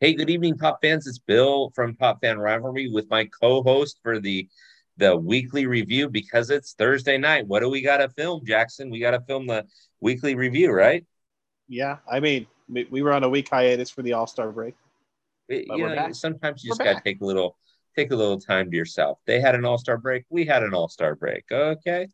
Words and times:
Hey, 0.00 0.12
good 0.12 0.28
evening, 0.28 0.58
Top 0.58 0.80
fans. 0.82 1.06
It's 1.06 1.20
Bill 1.20 1.70
from 1.72 1.94
Top 1.94 2.20
Fan 2.20 2.38
Rivalry 2.38 2.90
with 2.90 3.08
my 3.10 3.26
co-host 3.26 4.00
for 4.02 4.18
the 4.18 4.48
the 4.96 5.16
weekly 5.16 5.66
review 5.66 6.08
because 6.08 6.50
it's 6.50 6.74
Thursday 6.74 7.16
night. 7.16 7.46
What 7.46 7.60
do 7.60 7.70
we 7.70 7.80
got 7.80 7.98
to 7.98 8.08
film, 8.08 8.44
Jackson? 8.44 8.90
We 8.90 8.98
got 8.98 9.12
to 9.12 9.20
film 9.20 9.46
the 9.46 9.64
weekly 10.00 10.34
review, 10.34 10.72
right? 10.72 11.04
Yeah, 11.68 11.98
I 12.10 12.18
mean, 12.18 12.46
we 12.68 13.02
were 13.02 13.12
on 13.12 13.22
a 13.22 13.28
week 13.28 13.48
hiatus 13.48 13.88
for 13.88 14.02
the 14.02 14.14
All 14.14 14.26
Star 14.26 14.50
break. 14.50 14.74
It, 15.48 15.68
you 15.68 15.88
know, 15.88 16.10
sometimes 16.12 16.64
you 16.64 16.70
just 16.70 16.80
got 16.80 16.94
to 16.94 17.00
take 17.00 17.20
a 17.20 17.24
little 17.24 17.56
take 17.94 18.10
a 18.10 18.16
little 18.16 18.40
time 18.40 18.72
to 18.72 18.76
yourself. 18.76 19.20
They 19.26 19.40
had 19.40 19.54
an 19.54 19.64
All 19.64 19.78
Star 19.78 19.96
break. 19.96 20.24
We 20.28 20.44
had 20.44 20.64
an 20.64 20.74
All 20.74 20.88
Star 20.88 21.14
break. 21.14 21.44
Okay. 21.52 22.08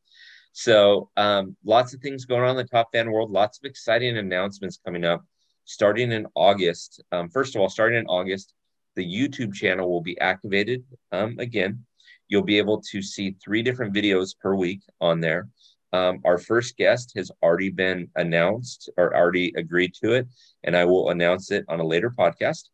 So 0.53 1.09
um, 1.17 1.57
lots 1.65 1.95
of 1.95 2.01
things 2.01 2.27
going 2.27 2.43
on 2.43 2.51
in 2.51 2.57
the 2.57 2.65
top 2.65 2.91
fan 2.93 3.11
world. 3.11 3.31
Lots 3.31 3.59
of 3.59 3.65
exciting 3.65 4.19
announcements 4.19 4.79
coming 4.85 5.05
up 5.05 5.25
starting 5.65 6.13
in 6.13 6.27
August. 6.35 7.03
Um, 7.13 7.29
first 7.29 7.55
of 7.55 7.61
all, 7.61 7.69
starting 7.69 7.99
in 7.99 8.07
August, 8.07 8.55
the 8.97 9.05
YouTube 9.05 9.55
channel 9.55 9.91
will 9.91 10.03
be 10.03 10.19
activated 10.21 10.85
um, 11.13 11.37
again. 11.39 11.85
You'll 12.29 12.43
be 12.43 12.59
able 12.59 12.81
to 12.91 13.03
see 13.03 13.37
three 13.43 13.63
different 13.63 13.95
videos 13.95 14.39
per 14.39 14.55
week 14.55 14.81
on 15.01 15.21
there. 15.21 15.49
Um, 15.93 16.21
our 16.25 16.39
first 16.39 16.77
guest 16.77 17.13
has 17.17 17.33
already 17.43 17.71
been 17.71 18.09
announced 18.15 18.89
or 18.97 19.17
already 19.17 19.53
agreed 19.57 19.95
to 20.03 20.13
it, 20.13 20.29
and 20.63 20.77
I 20.77 20.85
will 20.85 21.11
announce 21.11 21.51
it 21.51 21.65
on 21.69 21.81
a 21.81 21.87
later 21.87 22.11
podcast. 22.11 22.69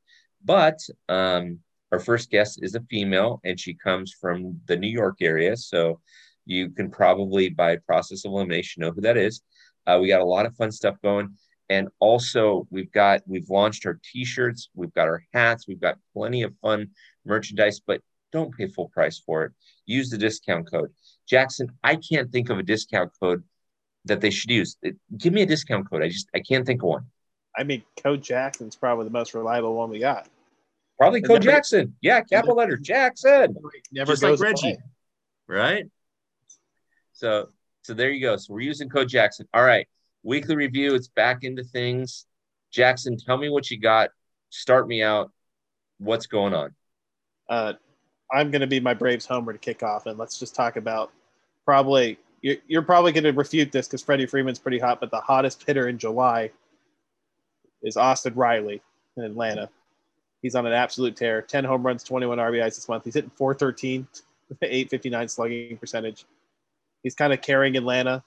But 0.45 0.78
um, 1.09 1.61
our 1.92 1.98
first 1.98 2.30
guest 2.30 2.61
is 2.62 2.75
a 2.75 2.83
female, 2.91 3.41
and 3.45 3.59
she 3.59 3.75
comes 3.75 4.12
from 4.12 4.61
the 4.66 4.77
New 4.77 4.89
York 4.89 5.16
area. 5.20 5.56
So 5.56 6.00
you 6.45 6.70
can 6.70 6.91
probably, 6.91 7.48
by 7.48 7.77
process 7.77 8.25
of 8.25 8.33
elimination, 8.33 8.83
know 8.83 8.92
who 8.92 9.00
that 9.03 9.16
is. 9.16 9.42
Uh, 9.87 9.98
we 10.00 10.09
got 10.09 10.20
a 10.20 10.25
lot 10.25 10.47
of 10.47 10.56
fun 10.56 10.70
stuff 10.70 10.97
going. 11.03 11.34
And 11.69 11.88
also, 11.98 12.66
we've 12.70 12.93
got 12.93 13.23
we've 13.27 13.51
launched 13.51 13.87
our 13.87 13.98
t-shirts, 14.12 14.70
we've 14.75 14.95
got 14.95 15.09
our 15.09 15.25
hats, 15.34 15.66
we've 15.66 15.80
got 15.80 15.98
plenty 16.12 16.42
of 16.42 16.55
fun 16.62 16.91
merchandise, 17.25 17.81
but 17.81 18.00
don't 18.33 18.56
pay 18.56 18.69
full 18.69 18.89
price 18.89 19.19
for 19.19 19.45
it. 19.45 19.53
Use 19.84 20.11
the 20.11 20.19
discount 20.19 20.70
code. 20.70 20.92
Jackson, 21.28 21.69
I 21.83 21.97
can't 21.97 22.31
think 22.31 22.50
of 22.50 22.59
a 22.59 22.62
discount 22.62 23.11
code 23.19 23.42
that 24.05 24.20
they 24.20 24.31
should 24.31 24.50
use. 24.50 24.77
Give 25.17 25.33
me 25.33 25.42
a 25.42 25.47
discount 25.47 25.91
code. 25.91 26.03
I 26.03 26.09
just 26.09 26.28
I 26.34 26.41
can't 26.41 26.64
think 26.64 26.83
of 26.83 26.89
one. 26.89 27.06
I 27.56 27.64
mean, 27.64 27.83
Code 28.03 28.22
Jackson's 28.22 28.77
probably 28.77 29.05
the 29.05 29.11
most 29.11 29.34
reliable 29.34 29.75
one 29.75 29.91
we 29.91 29.98
got. 29.98 30.28
Probably 30.98 31.20
Code 31.20 31.44
never, 31.44 31.56
Jackson. 31.56 31.97
Yeah, 32.00 32.20
capital 32.20 32.55
never, 32.56 32.70
letter 32.70 32.77
Jackson. 32.77 33.56
Never 33.92 34.12
just 34.12 34.22
goes 34.22 34.41
like 34.41 34.53
Reggie. 34.53 34.69
Away. 34.69 34.78
Right. 35.48 35.84
So 37.12 37.48
so 37.83 37.94
there 37.94 38.11
you 38.11 38.20
go. 38.20 38.37
So 38.37 38.53
we're 38.53 38.61
using 38.61 38.89
Code 38.89 39.09
Jackson. 39.09 39.47
All 39.55 39.64
right. 39.64 39.87
Weekly 40.27 40.56
review. 40.56 40.96
It's 40.96 41.06
back 41.06 41.44
into 41.44 41.62
things. 41.62 42.27
Jackson, 42.72 43.16
tell 43.16 43.38
me 43.38 43.48
what 43.48 43.70
you 43.70 43.78
got. 43.78 44.10
Start 44.50 44.88
me 44.88 45.00
out. 45.00 45.30
What's 45.98 46.27
going 46.27 46.52
on? 46.52 46.74
Uh, 47.48 47.74
I'm 48.32 48.50
going 48.50 48.60
to 48.60 48.66
be 48.66 48.80
my 48.80 48.92
Braves 48.92 49.24
homer 49.24 49.52
to 49.52 49.58
kick 49.58 49.84
off, 49.84 50.06
and 50.06 50.19
let's 50.19 50.36
just 50.36 50.52
talk 50.52 50.74
about 50.74 51.12
probably 51.64 52.19
you're, 52.42 52.56
you're 52.66 52.82
probably 52.82 53.12
going 53.12 53.22
to 53.22 53.30
refute 53.30 53.70
this 53.70 53.86
because 53.86 54.02
Freddie 54.02 54.27
Freeman's 54.27 54.58
pretty 54.58 54.80
hot, 54.80 54.98
but 54.98 55.12
the 55.12 55.20
hottest 55.20 55.62
hitter 55.64 55.86
in 55.86 55.97
July 55.97 56.50
is 57.84 57.97
Austin 57.97 58.34
Riley 58.34 58.82
in 59.16 59.22
Atlanta. 59.22 59.70
He's 60.42 60.56
on 60.56 60.66
an 60.66 60.72
absolute 60.72 61.14
tear. 61.14 61.41
10 61.41 61.62
home 61.62 61.86
runs, 61.86 62.02
21 62.02 62.38
RBIs 62.38 62.74
this 62.74 62.88
month. 62.88 63.04
He's 63.04 63.14
hitting 63.14 63.30
413, 63.36 64.08
859 64.60 65.28
slugging 65.28 65.77
percentage. 65.78 66.24
He's 67.04 67.14
kind 67.14 67.32
of 67.32 67.41
carrying 67.42 67.77
Atlanta 67.77 68.24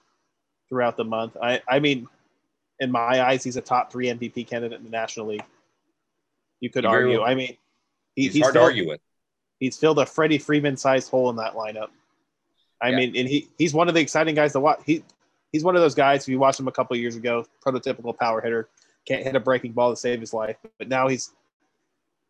throughout 0.69 0.97
the 0.97 1.03
month. 1.03 1.35
I, 1.41 1.61
I 1.67 1.79
mean, 1.79 2.07
in 2.79 2.91
my 2.91 3.21
eyes, 3.21 3.43
he's 3.43 3.57
a 3.57 3.61
top 3.61 3.91
three 3.91 4.07
MVP 4.07 4.47
candidate 4.47 4.79
in 4.79 4.85
the 4.85 4.91
National 4.91 5.27
League. 5.27 5.43
You 6.59 6.69
could 6.69 6.85
argue. 6.85 7.21
I 7.21 7.35
mean, 7.35 7.57
he, 8.15 8.23
he's, 8.23 8.33
he's 8.33 8.43
hard 8.43 8.53
filled, 8.53 8.63
to 8.63 8.65
argue 8.65 8.87
with. 8.87 9.01
He's 9.59 9.77
filled 9.77 9.99
a 9.99 10.05
Freddie 10.05 10.37
Freeman 10.37 10.77
sized 10.77 11.09
hole 11.09 11.29
in 11.29 11.35
that 11.37 11.53
lineup. 11.53 11.89
I 12.81 12.89
yeah. 12.89 12.97
mean, 12.97 13.15
and 13.15 13.27
he 13.27 13.49
he's 13.57 13.73
one 13.73 13.87
of 13.87 13.93
the 13.93 13.99
exciting 13.99 14.35
guys 14.35 14.53
to 14.53 14.59
watch. 14.59 14.79
He 14.85 15.03
he's 15.51 15.63
one 15.63 15.75
of 15.75 15.81
those 15.81 15.95
guys. 15.95 16.23
If 16.23 16.29
you 16.29 16.39
watched 16.39 16.59
him 16.59 16.67
a 16.67 16.71
couple 16.71 16.95
years 16.97 17.15
ago, 17.15 17.45
prototypical 17.65 18.17
power 18.17 18.41
hitter, 18.41 18.69
can't 19.05 19.23
hit 19.23 19.35
a 19.35 19.39
breaking 19.39 19.73
ball 19.73 19.91
to 19.91 19.97
save 19.97 20.19
his 20.19 20.33
life. 20.33 20.57
But 20.77 20.87
now 20.87 21.07
he's 21.07 21.31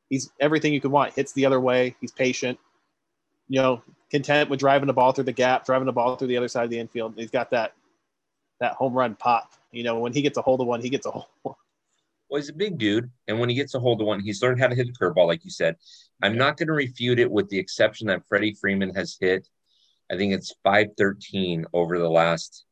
he's 0.10 0.32
everything 0.40 0.74
you 0.74 0.82
could 0.82 0.92
want. 0.92 1.14
Hits 1.14 1.34
the 1.34 1.46
other 1.46 1.60
way. 1.60 1.96
He's 2.02 2.12
patient. 2.12 2.58
You 3.48 3.62
know, 3.62 3.84
content 4.12 4.50
with 4.50 4.60
driving 4.60 4.88
the 4.88 4.94
ball 4.94 5.12
through 5.12 5.24
the 5.26 5.32
gap, 5.32 5.66
driving 5.66 5.86
the 5.86 5.92
ball 5.92 6.16
through 6.16 6.28
the 6.28 6.38
other 6.38 6.48
side 6.48 6.64
of 6.64 6.70
the 6.70 6.80
infield. 6.80 7.14
He's 7.16 7.32
got 7.32 7.52
that 7.52 7.74
that 8.60 8.74
home 8.74 8.94
run 8.94 9.16
pop. 9.16 9.54
You 9.72 9.84
know, 9.84 10.00
when 10.00 10.14
he 10.14 10.22
gets 10.22 10.38
a 10.38 10.42
hold 10.42 10.62
of 10.62 10.68
one, 10.68 10.82
he 10.82 10.90
gets 10.90 11.06
a 11.06 11.12
hold. 11.12 11.56
Well, 12.30 12.40
he's 12.40 12.50
a 12.50 12.54
big 12.54 12.78
dude, 12.78 13.10
and 13.28 13.40
when 13.40 13.50
he 13.50 13.56
gets 13.56 13.74
a 13.74 13.80
hold 13.80 14.02
of 14.02 14.08
one, 14.08 14.20
he's 14.20 14.44
learned 14.44 14.60
how 14.60 14.68
to 14.68 14.76
hit 14.76 14.88
a 14.88 14.92
curveball, 14.92 15.26
like 15.26 15.44
you 15.44 15.50
said. 15.50 15.78
I'm 16.22 16.38
not 16.38 16.58
going 16.58 16.68
to 16.68 16.74
refute 16.74 17.18
it, 17.18 17.30
with 17.30 17.50
the 17.50 17.58
exception 17.58 18.06
that 18.08 18.22
Freddie 18.28 18.54
Freeman 18.54 18.94
has 18.94 19.18
hit. 19.20 19.48
I 20.12 20.18
think 20.18 20.34
it's 20.34 20.54
513 20.64 21.66
over 21.74 21.98
the 21.98 22.10
last 22.10 22.66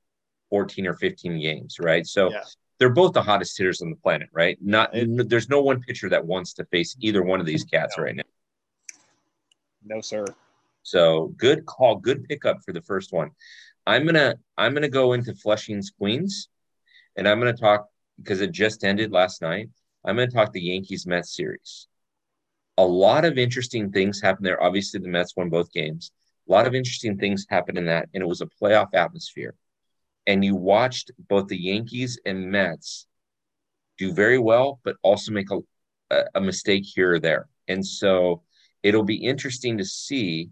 14 0.50 0.86
or 0.88 0.94
15 0.94 1.40
games, 1.42 1.78
right? 1.80 2.06
So 2.06 2.32
yeah. 2.32 2.44
they're 2.78 2.90
both 2.90 3.14
the 3.14 3.22
hottest 3.22 3.58
hitters 3.58 3.82
on 3.82 3.90
the 3.90 3.96
planet, 3.96 4.30
right? 4.32 4.58
Not 4.62 4.96
it, 4.96 5.30
there's 5.30 5.50
no 5.50 5.62
one 5.62 5.82
pitcher 5.82 6.10
that 6.10 6.26
wants 6.26 6.54
to 6.54 6.66
face 6.66 6.96
either 7.00 7.24
one 7.24 7.40
of 7.40 7.46
these 7.46 7.64
cats 7.64 7.96
no. 7.98 8.04
right 8.04 8.16
now. 8.16 8.24
No, 9.84 10.02
sir. 10.02 10.26
So 10.84 11.34
good 11.38 11.66
call, 11.66 11.98
good 11.98 12.24
pickup 12.26 12.60
for 12.64 12.74
the 12.74 12.82
first 12.82 13.12
one. 13.12 13.32
I'm 13.88 14.06
gonna 14.06 14.36
I'm 14.58 14.74
gonna 14.74 14.90
go 14.90 15.14
into 15.14 15.34
Flushing's 15.34 15.92
Queens, 15.98 16.50
and 17.16 17.26
I'm 17.26 17.40
gonna 17.40 17.54
talk 17.54 17.88
because 18.18 18.42
it 18.42 18.52
just 18.52 18.84
ended 18.84 19.14
last 19.14 19.42
night. 19.42 19.70
I'm 20.04 20.18
gonna 20.18 20.30
talk 20.30 20.52
the 20.52 20.62
Yankees 20.62 21.08
Mets 21.08 21.34
series. 21.34 21.88
A 22.78 22.86
lot 22.86 23.24
of 23.24 23.38
interesting 23.38 23.90
things 23.90 24.22
happened 24.22 24.46
there. 24.46 24.62
Obviously, 24.62 25.00
the 25.00 25.08
Mets 25.08 25.38
won 25.38 25.50
both 25.50 25.72
games. 25.72 26.12
A 26.50 26.52
lot 26.52 26.68
of 26.68 26.76
interesting 26.76 27.18
things 27.18 27.46
happened 27.50 27.78
in 27.78 27.86
that, 27.86 28.10
and 28.14 28.22
it 28.22 28.28
was 28.28 28.42
a 28.42 28.50
playoff 28.62 28.94
atmosphere. 28.94 29.56
And 30.28 30.44
you 30.44 30.56
watched 30.56 31.12
both 31.30 31.48
the 31.48 31.58
Yankees 31.58 32.20
and 32.26 32.52
Mets 32.52 33.08
do 33.98 34.12
very 34.12 34.38
well, 34.38 34.82
but 34.84 34.98
also 35.02 35.32
make 35.32 35.48
a, 35.50 36.24
a 36.36 36.42
mistake 36.42 36.84
here 36.86 37.14
or 37.14 37.20
there. 37.20 37.48
And 37.70 37.86
so 37.86 38.44
it'll 38.84 39.04
be 39.04 39.16
interesting 39.16 39.78
to 39.78 39.86
see 39.86 40.50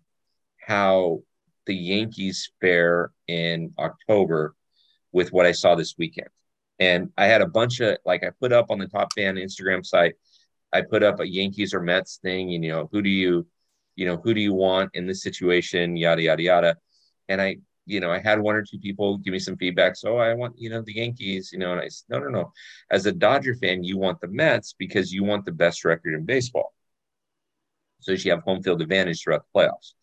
how 0.57 1.19
the 1.65 1.75
Yankees 1.75 2.51
fair 2.61 3.11
in 3.27 3.73
October 3.77 4.55
with 5.11 5.31
what 5.31 5.45
I 5.45 5.51
saw 5.51 5.75
this 5.75 5.95
weekend. 5.97 6.29
And 6.79 7.11
I 7.17 7.25
had 7.25 7.41
a 7.41 7.47
bunch 7.47 7.79
of 7.79 7.97
like 8.05 8.23
I 8.23 8.31
put 8.39 8.51
up 8.51 8.69
on 8.69 8.79
the 8.79 8.87
top 8.87 9.13
fan 9.13 9.35
Instagram 9.35 9.85
site, 9.85 10.15
I 10.73 10.81
put 10.81 11.03
up 11.03 11.19
a 11.19 11.27
Yankees 11.27 11.73
or 11.73 11.81
Mets 11.81 12.17
thing, 12.21 12.53
and 12.53 12.63
you 12.63 12.71
know, 12.71 12.89
who 12.91 13.01
do 13.01 13.09
you, 13.09 13.47
you 13.95 14.05
know, 14.05 14.17
who 14.17 14.33
do 14.33 14.41
you 14.41 14.53
want 14.53 14.91
in 14.93 15.07
this 15.07 15.23
situation, 15.23 15.95
yada 15.95 16.21
yada 16.21 16.43
yada. 16.43 16.77
And 17.29 17.41
I, 17.41 17.57
you 17.85 18.01
know, 18.01 18.11
I 18.11 18.19
had 18.19 18.41
one 18.41 18.55
or 18.55 18.63
two 18.63 18.79
people 18.79 19.17
give 19.17 19.31
me 19.31 19.39
some 19.39 19.55
feedback. 19.55 19.95
So 19.95 20.17
I 20.17 20.33
want, 20.33 20.55
you 20.57 20.69
know, 20.69 20.81
the 20.81 20.95
Yankees, 20.95 21.51
you 21.53 21.59
know, 21.59 21.71
and 21.71 21.81
I 21.81 21.87
said, 21.87 22.05
no, 22.09 22.19
no, 22.19 22.27
no. 22.27 22.51
As 22.91 23.05
a 23.05 23.11
Dodger 23.11 23.55
fan, 23.55 23.83
you 23.83 23.97
want 23.97 24.19
the 24.19 24.27
Mets 24.27 24.75
because 24.77 25.13
you 25.13 25.23
want 25.23 25.45
the 25.45 25.51
best 25.51 25.85
record 25.85 26.13
in 26.13 26.25
baseball. 26.25 26.73
So 28.01 28.11
you 28.11 28.31
have 28.31 28.43
home 28.43 28.61
field 28.61 28.81
advantage 28.81 29.23
throughout 29.23 29.45
the 29.51 29.59
playoffs. 29.59 29.93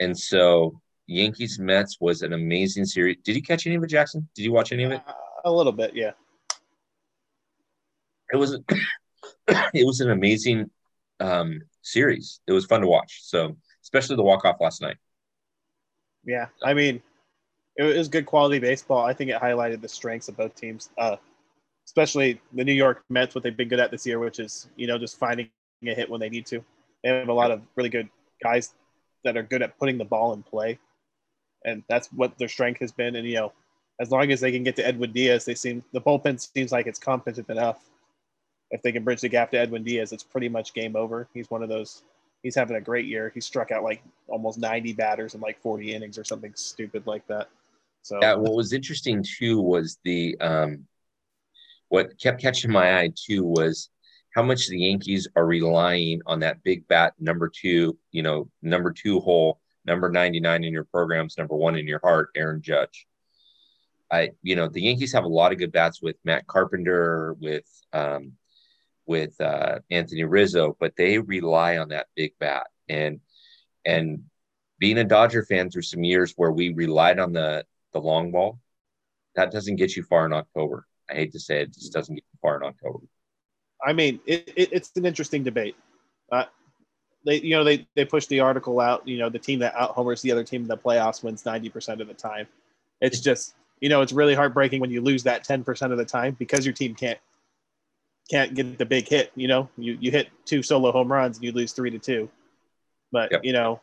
And 0.00 0.18
so 0.18 0.80
Yankees 1.06 1.58
Mets 1.58 1.98
was 2.00 2.22
an 2.22 2.32
amazing 2.32 2.84
series. 2.84 3.16
Did 3.24 3.36
you 3.36 3.42
catch 3.42 3.66
any 3.66 3.76
of 3.76 3.84
it, 3.84 3.88
Jackson? 3.88 4.28
Did 4.34 4.42
you 4.42 4.52
watch 4.52 4.72
any 4.72 4.84
of 4.84 4.92
it? 4.92 5.02
Uh, 5.06 5.12
a 5.44 5.52
little 5.52 5.72
bit, 5.72 5.94
yeah. 5.94 6.12
It 8.32 8.36
was 8.36 8.58
it 9.48 9.86
was 9.86 10.00
an 10.00 10.10
amazing 10.10 10.70
um, 11.20 11.60
series. 11.82 12.40
It 12.46 12.52
was 12.52 12.66
fun 12.66 12.80
to 12.80 12.86
watch. 12.86 13.20
So 13.22 13.56
especially 13.82 14.16
the 14.16 14.22
walk 14.22 14.44
off 14.44 14.60
last 14.60 14.82
night. 14.82 14.96
Yeah, 16.24 16.46
I 16.64 16.74
mean, 16.74 17.00
it 17.76 17.84
was 17.84 18.08
good 18.08 18.26
quality 18.26 18.58
baseball. 18.58 19.06
I 19.06 19.12
think 19.12 19.30
it 19.30 19.40
highlighted 19.40 19.80
the 19.80 19.88
strengths 19.88 20.28
of 20.28 20.36
both 20.36 20.56
teams, 20.56 20.90
uh, 20.98 21.16
especially 21.86 22.40
the 22.52 22.64
New 22.64 22.72
York 22.72 23.04
Mets. 23.08 23.36
What 23.36 23.44
they've 23.44 23.56
been 23.56 23.68
good 23.68 23.78
at 23.78 23.92
this 23.92 24.04
year, 24.04 24.18
which 24.18 24.40
is 24.40 24.68
you 24.74 24.88
know 24.88 24.98
just 24.98 25.18
finding 25.18 25.48
a 25.86 25.94
hit 25.94 26.10
when 26.10 26.20
they 26.20 26.28
need 26.28 26.46
to. 26.46 26.64
They 27.04 27.10
have 27.10 27.28
a 27.28 27.32
lot 27.32 27.52
of 27.52 27.62
really 27.76 27.90
good 27.90 28.08
guys 28.42 28.74
that 29.22 29.36
are 29.36 29.44
good 29.44 29.62
at 29.62 29.78
putting 29.78 29.98
the 29.98 30.04
ball 30.04 30.32
in 30.32 30.42
play 30.42 30.80
and 31.66 31.82
that's 31.88 32.08
what 32.08 32.38
their 32.38 32.48
strength 32.48 32.80
has 32.80 32.92
been. 32.92 33.16
And 33.16 33.26
you 33.26 33.34
know, 33.34 33.52
as 34.00 34.10
long 34.10 34.30
as 34.30 34.40
they 34.40 34.52
can 34.52 34.62
get 34.62 34.76
to 34.76 34.86
Edwin 34.86 35.12
Diaz, 35.12 35.44
they 35.44 35.54
seem 35.54 35.84
the 35.92 36.00
bullpen 36.00 36.40
seems 36.40 36.72
like 36.72 36.86
it's 36.86 36.98
competent 36.98 37.50
enough. 37.50 37.80
If 38.70 38.82
they 38.82 38.92
can 38.92 39.04
bridge 39.04 39.20
the 39.20 39.28
gap 39.28 39.50
to 39.50 39.58
Edwin 39.58 39.84
Diaz, 39.84 40.12
it's 40.12 40.22
pretty 40.22 40.48
much 40.48 40.72
game 40.72 40.96
over. 40.96 41.28
He's 41.34 41.50
one 41.50 41.62
of 41.62 41.68
those. 41.68 42.02
He's 42.42 42.54
having 42.54 42.76
a 42.76 42.80
great 42.80 43.06
year. 43.06 43.30
He 43.34 43.40
struck 43.40 43.70
out 43.70 43.82
like 43.82 44.02
almost 44.28 44.58
90 44.58 44.92
batters 44.94 45.34
in 45.34 45.40
like 45.40 45.60
40 45.60 45.94
innings 45.94 46.18
or 46.18 46.24
something 46.24 46.52
stupid 46.54 47.06
like 47.06 47.26
that. 47.26 47.48
So 48.02 48.18
yeah, 48.22 48.34
what 48.34 48.54
was 48.54 48.72
interesting 48.72 49.24
too 49.24 49.60
was 49.60 49.98
the 50.04 50.36
um, 50.40 50.86
what 51.88 52.18
kept 52.20 52.40
catching 52.40 52.70
my 52.70 53.00
eye 53.00 53.12
too 53.16 53.44
was 53.44 53.90
how 54.34 54.42
much 54.42 54.68
the 54.68 54.78
Yankees 54.78 55.26
are 55.34 55.46
relying 55.46 56.20
on 56.26 56.40
that 56.40 56.62
big 56.62 56.86
bat 56.86 57.14
number 57.18 57.48
two, 57.48 57.96
you 58.12 58.22
know, 58.22 58.48
number 58.62 58.92
two 58.92 59.18
hole 59.20 59.58
number 59.86 60.10
99 60.10 60.64
in 60.64 60.72
your 60.72 60.84
programs, 60.84 61.38
number 61.38 61.56
one 61.56 61.76
in 61.76 61.86
your 61.86 62.00
heart, 62.02 62.30
Aaron 62.36 62.62
Judge. 62.62 63.06
I, 64.10 64.30
you 64.42 64.54
know, 64.54 64.68
the 64.68 64.82
Yankees 64.82 65.12
have 65.12 65.24
a 65.24 65.28
lot 65.28 65.52
of 65.52 65.58
good 65.58 65.72
bats 65.72 66.00
with 66.00 66.16
Matt 66.24 66.46
Carpenter, 66.46 67.34
with, 67.40 67.66
um, 67.92 68.32
with 69.06 69.40
uh, 69.40 69.80
Anthony 69.90 70.24
Rizzo, 70.24 70.76
but 70.78 70.94
they 70.96 71.18
rely 71.18 71.78
on 71.78 71.88
that 71.88 72.08
big 72.14 72.32
bat. 72.38 72.66
And 72.88 73.20
and 73.84 74.24
being 74.78 74.98
a 74.98 75.04
Dodger 75.04 75.44
fan 75.44 75.70
through 75.70 75.82
some 75.82 76.04
years 76.04 76.34
where 76.36 76.52
we 76.52 76.74
relied 76.74 77.18
on 77.18 77.32
the 77.32 77.64
the 77.92 78.00
long 78.00 78.30
ball, 78.32 78.58
that 79.34 79.50
doesn't 79.50 79.76
get 79.76 79.96
you 79.96 80.02
far 80.02 80.26
in 80.26 80.32
October. 80.32 80.86
I 81.08 81.14
hate 81.14 81.32
to 81.32 81.40
say 81.40 81.60
it, 81.60 81.68
it 81.68 81.74
just 81.74 81.92
doesn't 81.92 82.14
get 82.14 82.24
you 82.32 82.38
far 82.42 82.56
in 82.56 82.66
October. 82.66 83.06
I 83.84 83.92
mean, 83.92 84.20
it, 84.26 84.52
it, 84.56 84.70
it's 84.72 84.90
an 84.96 85.06
interesting 85.06 85.44
debate. 85.44 85.76
Uh, 86.32 86.44
they, 87.26 87.40
you 87.40 87.56
know, 87.56 87.64
they 87.64 87.86
they 87.94 88.04
push 88.04 88.26
the 88.26 88.40
article 88.40 88.80
out. 88.80 89.06
You 89.06 89.18
know, 89.18 89.28
the 89.28 89.38
team 89.38 89.58
that 89.58 89.74
out 89.74 89.90
homers 89.90 90.22
the 90.22 90.30
other 90.32 90.44
team 90.44 90.62
in 90.62 90.68
the 90.68 90.76
playoffs 90.76 91.22
wins 91.22 91.44
ninety 91.44 91.68
percent 91.68 92.00
of 92.00 92.06
the 92.06 92.14
time. 92.14 92.46
It's 93.00 93.20
just, 93.20 93.54
you 93.80 93.88
know, 93.88 94.00
it's 94.00 94.12
really 94.12 94.34
heartbreaking 94.34 94.80
when 94.80 94.90
you 94.90 95.02
lose 95.02 95.24
that 95.24 95.44
ten 95.44 95.64
percent 95.64 95.92
of 95.92 95.98
the 95.98 96.04
time 96.04 96.36
because 96.38 96.64
your 96.64 96.72
team 96.72 96.94
can't 96.94 97.18
can't 98.30 98.54
get 98.54 98.78
the 98.78 98.86
big 98.86 99.08
hit. 99.08 99.32
You 99.34 99.48
know, 99.48 99.68
you 99.76 99.98
you 100.00 100.10
hit 100.12 100.28
two 100.44 100.62
solo 100.62 100.92
home 100.92 101.12
runs 101.12 101.36
and 101.36 101.44
you 101.44 101.52
lose 101.52 101.72
three 101.72 101.90
to 101.90 101.98
two. 101.98 102.30
But 103.10 103.32
yep. 103.32 103.44
you 103.44 103.52
know, 103.52 103.80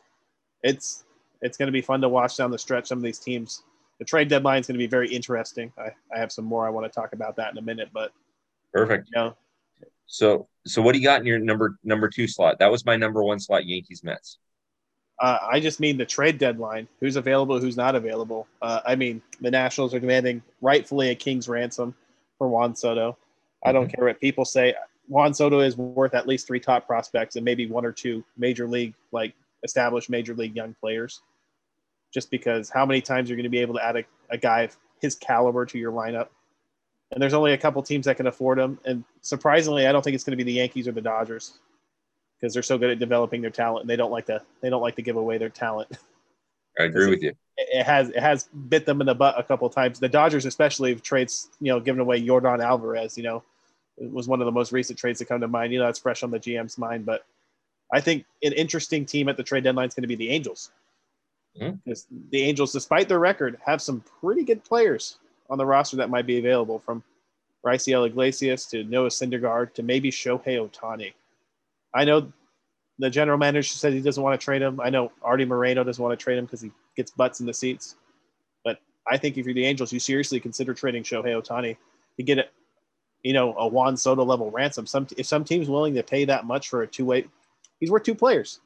it's 0.63 1.03
it's 1.41 1.57
going 1.57 1.67
to 1.67 1.73
be 1.73 1.81
fun 1.81 1.99
to 2.01 2.09
watch 2.09 2.37
down 2.37 2.49
the 2.49 2.57
stretch. 2.57 2.87
Some 2.87 2.97
of 2.97 3.03
these 3.03 3.19
teams. 3.19 3.63
The 3.99 4.05
trade 4.05 4.27
deadline 4.27 4.59
is 4.59 4.67
going 4.67 4.73
to 4.73 4.79
be 4.79 4.87
very 4.87 5.07
interesting. 5.07 5.71
I, 5.77 5.91
I 6.13 6.17
have 6.17 6.31
some 6.31 6.45
more 6.45 6.65
I 6.65 6.69
want 6.71 6.85
to 6.85 6.89
talk 6.89 7.13
about 7.13 7.35
that 7.35 7.51
in 7.51 7.57
a 7.59 7.61
minute, 7.61 7.89
but 7.93 8.11
perfect. 8.73 9.09
You 9.13 9.21
know, 9.21 9.35
so 10.07 10.47
so 10.65 10.81
what 10.81 10.93
do 10.93 10.99
you 10.99 11.03
got 11.03 11.19
in 11.19 11.27
your 11.27 11.39
number 11.39 11.77
number 11.83 12.09
two 12.09 12.27
slot? 12.27 12.59
That 12.59 12.71
was 12.71 12.85
my 12.85 12.95
number 12.95 13.23
one 13.23 13.39
slot. 13.39 13.65
Yankees 13.65 14.03
Mets. 14.03 14.37
Uh, 15.19 15.37
I 15.51 15.59
just 15.59 15.79
mean 15.79 15.97
the 15.97 16.05
trade 16.05 16.37
deadline. 16.37 16.87
Who's 16.99 17.15
available? 17.15 17.59
Who's 17.59 17.77
not 17.77 17.95
available? 17.95 18.47
Uh, 18.61 18.81
I 18.85 18.95
mean, 18.95 19.21
the 19.41 19.51
Nationals 19.51 19.93
are 19.93 19.99
demanding 19.99 20.41
rightfully 20.61 21.09
a 21.09 21.15
king's 21.15 21.47
ransom 21.47 21.95
for 22.37 22.47
Juan 22.47 22.75
Soto. 22.75 23.17
I 23.63 23.71
don't 23.71 23.87
mm-hmm. 23.87 23.95
care 23.95 24.05
what 24.05 24.19
people 24.19 24.45
say. 24.45 24.73
Juan 25.07 25.33
Soto 25.33 25.59
is 25.59 25.77
worth 25.77 26.13
at 26.13 26.27
least 26.27 26.47
three 26.47 26.59
top 26.59 26.87
prospects 26.87 27.35
and 27.35 27.45
maybe 27.45 27.67
one 27.67 27.85
or 27.85 27.91
two 27.91 28.23
major 28.37 28.67
league, 28.67 28.95
like 29.11 29.33
established 29.63 30.09
major 30.09 30.33
league 30.33 30.55
young 30.55 30.75
players. 30.79 31.21
Just 32.13 32.31
because 32.31 32.69
how 32.69 32.85
many 32.85 33.01
times 33.01 33.29
you're 33.29 33.37
going 33.37 33.43
to 33.43 33.49
be 33.49 33.59
able 33.59 33.75
to 33.75 33.83
add 33.83 33.97
a, 33.97 34.03
a 34.29 34.37
guy 34.37 34.61
of 34.61 34.77
his 35.01 35.15
caliber 35.15 35.65
to 35.65 35.77
your 35.77 35.91
lineup? 35.91 36.29
And 37.13 37.21
there's 37.21 37.33
only 37.33 37.53
a 37.53 37.57
couple 37.57 37.81
teams 37.83 38.05
that 38.05 38.17
can 38.17 38.27
afford 38.27 38.59
him. 38.59 38.79
And 38.85 39.03
surprisingly, 39.21 39.87
I 39.87 39.91
don't 39.91 40.01
think 40.01 40.15
it's 40.15 40.23
going 40.23 40.37
to 40.37 40.43
be 40.43 40.51
the 40.51 40.57
Yankees 40.57 40.87
or 40.87 40.91
the 40.91 41.01
Dodgers 41.01 41.59
because 42.39 42.53
they're 42.53 42.63
so 42.63 42.77
good 42.77 42.89
at 42.89 42.99
developing 42.99 43.41
their 43.41 43.51
talent 43.51 43.83
and 43.83 43.89
they 43.89 43.95
don't 43.95 44.11
like 44.11 44.25
to 44.25 44.41
they 44.61 44.69
don't 44.69 44.81
like 44.81 44.95
to 44.95 45.01
give 45.01 45.15
away 45.15 45.37
their 45.37 45.49
talent. 45.49 45.97
I 46.79 46.83
agree 46.83 47.07
with 47.07 47.21
you. 47.21 47.33
It 47.55 47.83
has 47.83 48.09
it 48.09 48.19
has 48.19 48.45
bit 48.45 48.85
them 48.85 48.99
in 48.99 49.07
the 49.07 49.13
butt 49.13 49.39
a 49.39 49.43
couple 49.43 49.67
of 49.67 49.75
times. 49.75 49.99
The 49.99 50.09
Dodgers 50.09 50.45
especially 50.45 50.91
have 50.91 51.03
trades, 51.03 51.49
you 51.61 51.71
know, 51.71 51.79
given 51.79 52.01
away 52.01 52.21
Yordan 52.21 52.63
Alvarez, 52.63 53.15
you 53.15 53.23
know, 53.23 53.43
it 53.97 54.11
was 54.11 54.27
one 54.27 54.41
of 54.41 54.45
the 54.45 54.51
most 54.51 54.71
recent 54.71 54.97
trades 54.97 55.19
that 55.19 55.25
come 55.25 55.41
to 55.41 55.47
mind. 55.47 55.71
You 55.71 55.79
know, 55.79 55.85
that's 55.85 55.99
fresh 55.99 56.23
on 56.23 56.31
the 56.31 56.39
GM's 56.39 56.77
mind. 56.77 57.05
But 57.05 57.25
I 57.93 58.01
think 58.01 58.25
an 58.41 58.53
interesting 58.53 59.05
team 59.05 59.29
at 59.29 59.37
the 59.37 59.43
trade 59.43 59.63
deadline 59.63 59.87
is 59.87 59.93
going 59.93 60.01
to 60.01 60.07
be 60.07 60.15
the 60.15 60.29
Angels. 60.29 60.71
Mm-hmm. 61.61 61.75
Because 61.85 62.07
the 62.31 62.41
Angels, 62.41 62.73
despite 62.73 63.07
their 63.07 63.19
record, 63.19 63.59
have 63.63 63.81
some 63.81 64.03
pretty 64.19 64.43
good 64.43 64.63
players 64.63 65.19
on 65.53 65.57
the 65.57 65.65
roster 65.65 65.97
that 65.97 66.09
might 66.09 66.25
be 66.25 66.39
available 66.39 66.79
from 66.79 67.03
Raisel 67.65 68.07
Iglesias 68.07 68.65
to 68.67 68.83
Noah 68.83 69.09
Syndergaard 69.09 69.73
to 69.75 69.83
maybe 69.83 70.11
Shohei 70.11 70.57
Ohtani. 70.57 71.13
I 71.93 72.03
know 72.03 72.33
the 72.99 73.09
general 73.09 73.37
manager 73.37 73.69
said 73.69 73.93
he 73.93 74.01
doesn't 74.01 74.21
want 74.21 74.39
to 74.39 74.43
trade 74.43 74.61
him. 74.61 74.81
I 74.81 74.89
know 74.89 75.11
Artie 75.21 75.45
Moreno 75.45 75.83
doesn't 75.83 76.03
want 76.03 76.17
to 76.19 76.21
trade 76.21 76.39
him 76.39 76.45
because 76.45 76.61
he 76.61 76.71
gets 76.97 77.11
butts 77.11 77.39
in 77.39 77.45
the 77.45 77.53
seats. 77.53 77.95
But 78.63 78.79
I 79.07 79.17
think 79.17 79.37
if 79.37 79.45
you're 79.45 79.53
the 79.53 79.65
Angels, 79.65 79.93
you 79.93 79.99
seriously 79.99 80.39
consider 80.39 80.73
trading 80.73 81.03
Shohei 81.03 81.39
Ohtani 81.39 81.77
to 82.17 82.23
get 82.23 82.39
it 82.39 82.51
you 83.23 83.31
know, 83.31 83.55
a 83.57 83.67
Juan 83.67 83.95
Soto 83.95 84.23
level 84.23 84.51
ransom. 84.51 84.85
Some 84.85 85.07
if 85.17 85.25
some 85.25 85.45
team's 85.45 85.69
willing 85.69 85.95
to 85.95 86.03
pay 86.03 86.25
that 86.25 86.45
much 86.45 86.69
for 86.69 86.83
a 86.83 86.87
two 86.87 87.05
way, 87.05 87.25
he's 87.79 87.89
worth 87.89 88.03
two 88.03 88.15
players. 88.15 88.59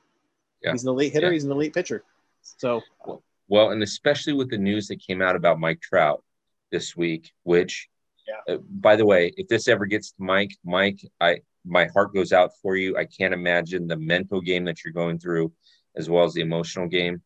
Yeah. 0.64 0.72
He's 0.72 0.84
an 0.84 0.90
elite 0.90 1.14
hitter. 1.14 1.28
Yeah. 1.28 1.34
He's 1.34 1.44
an 1.44 1.52
elite 1.52 1.74
pitcher. 1.74 2.04
So 2.42 2.82
well, 3.06 3.22
well, 3.48 3.70
and 3.70 3.84
especially 3.84 4.34
with 4.34 4.50
the 4.50 4.58
news 4.58 4.88
that 4.88 5.00
came 5.00 5.22
out 5.22 5.36
about 5.36 5.60
Mike 5.60 5.80
Trout 5.80 6.24
this 6.72 6.96
week, 6.96 7.32
which, 7.44 7.88
yeah. 8.28 8.56
Uh, 8.56 8.58
by 8.70 8.96
the 8.96 9.06
way, 9.06 9.32
if 9.38 9.48
this 9.48 9.68
ever 9.68 9.86
gets 9.86 10.12
to 10.12 10.24
Mike, 10.24 10.52
Mike, 10.66 11.00
I 11.22 11.38
my 11.66 11.86
heart 11.94 12.14
goes 12.14 12.32
out 12.32 12.52
for 12.62 12.76
you. 12.76 12.98
I 12.98 13.06
can't 13.06 13.34
imagine 13.34 13.88
the 13.88 13.98
mental 13.98 14.42
game 14.42 14.66
that 14.66 14.84
you're 14.84 14.94
going 14.94 15.20
through, 15.20 15.52
as 15.96 16.10
well 16.10 16.24
as 16.24 16.34
the 16.34 16.42
emotional 16.42 16.88
game. 16.88 17.22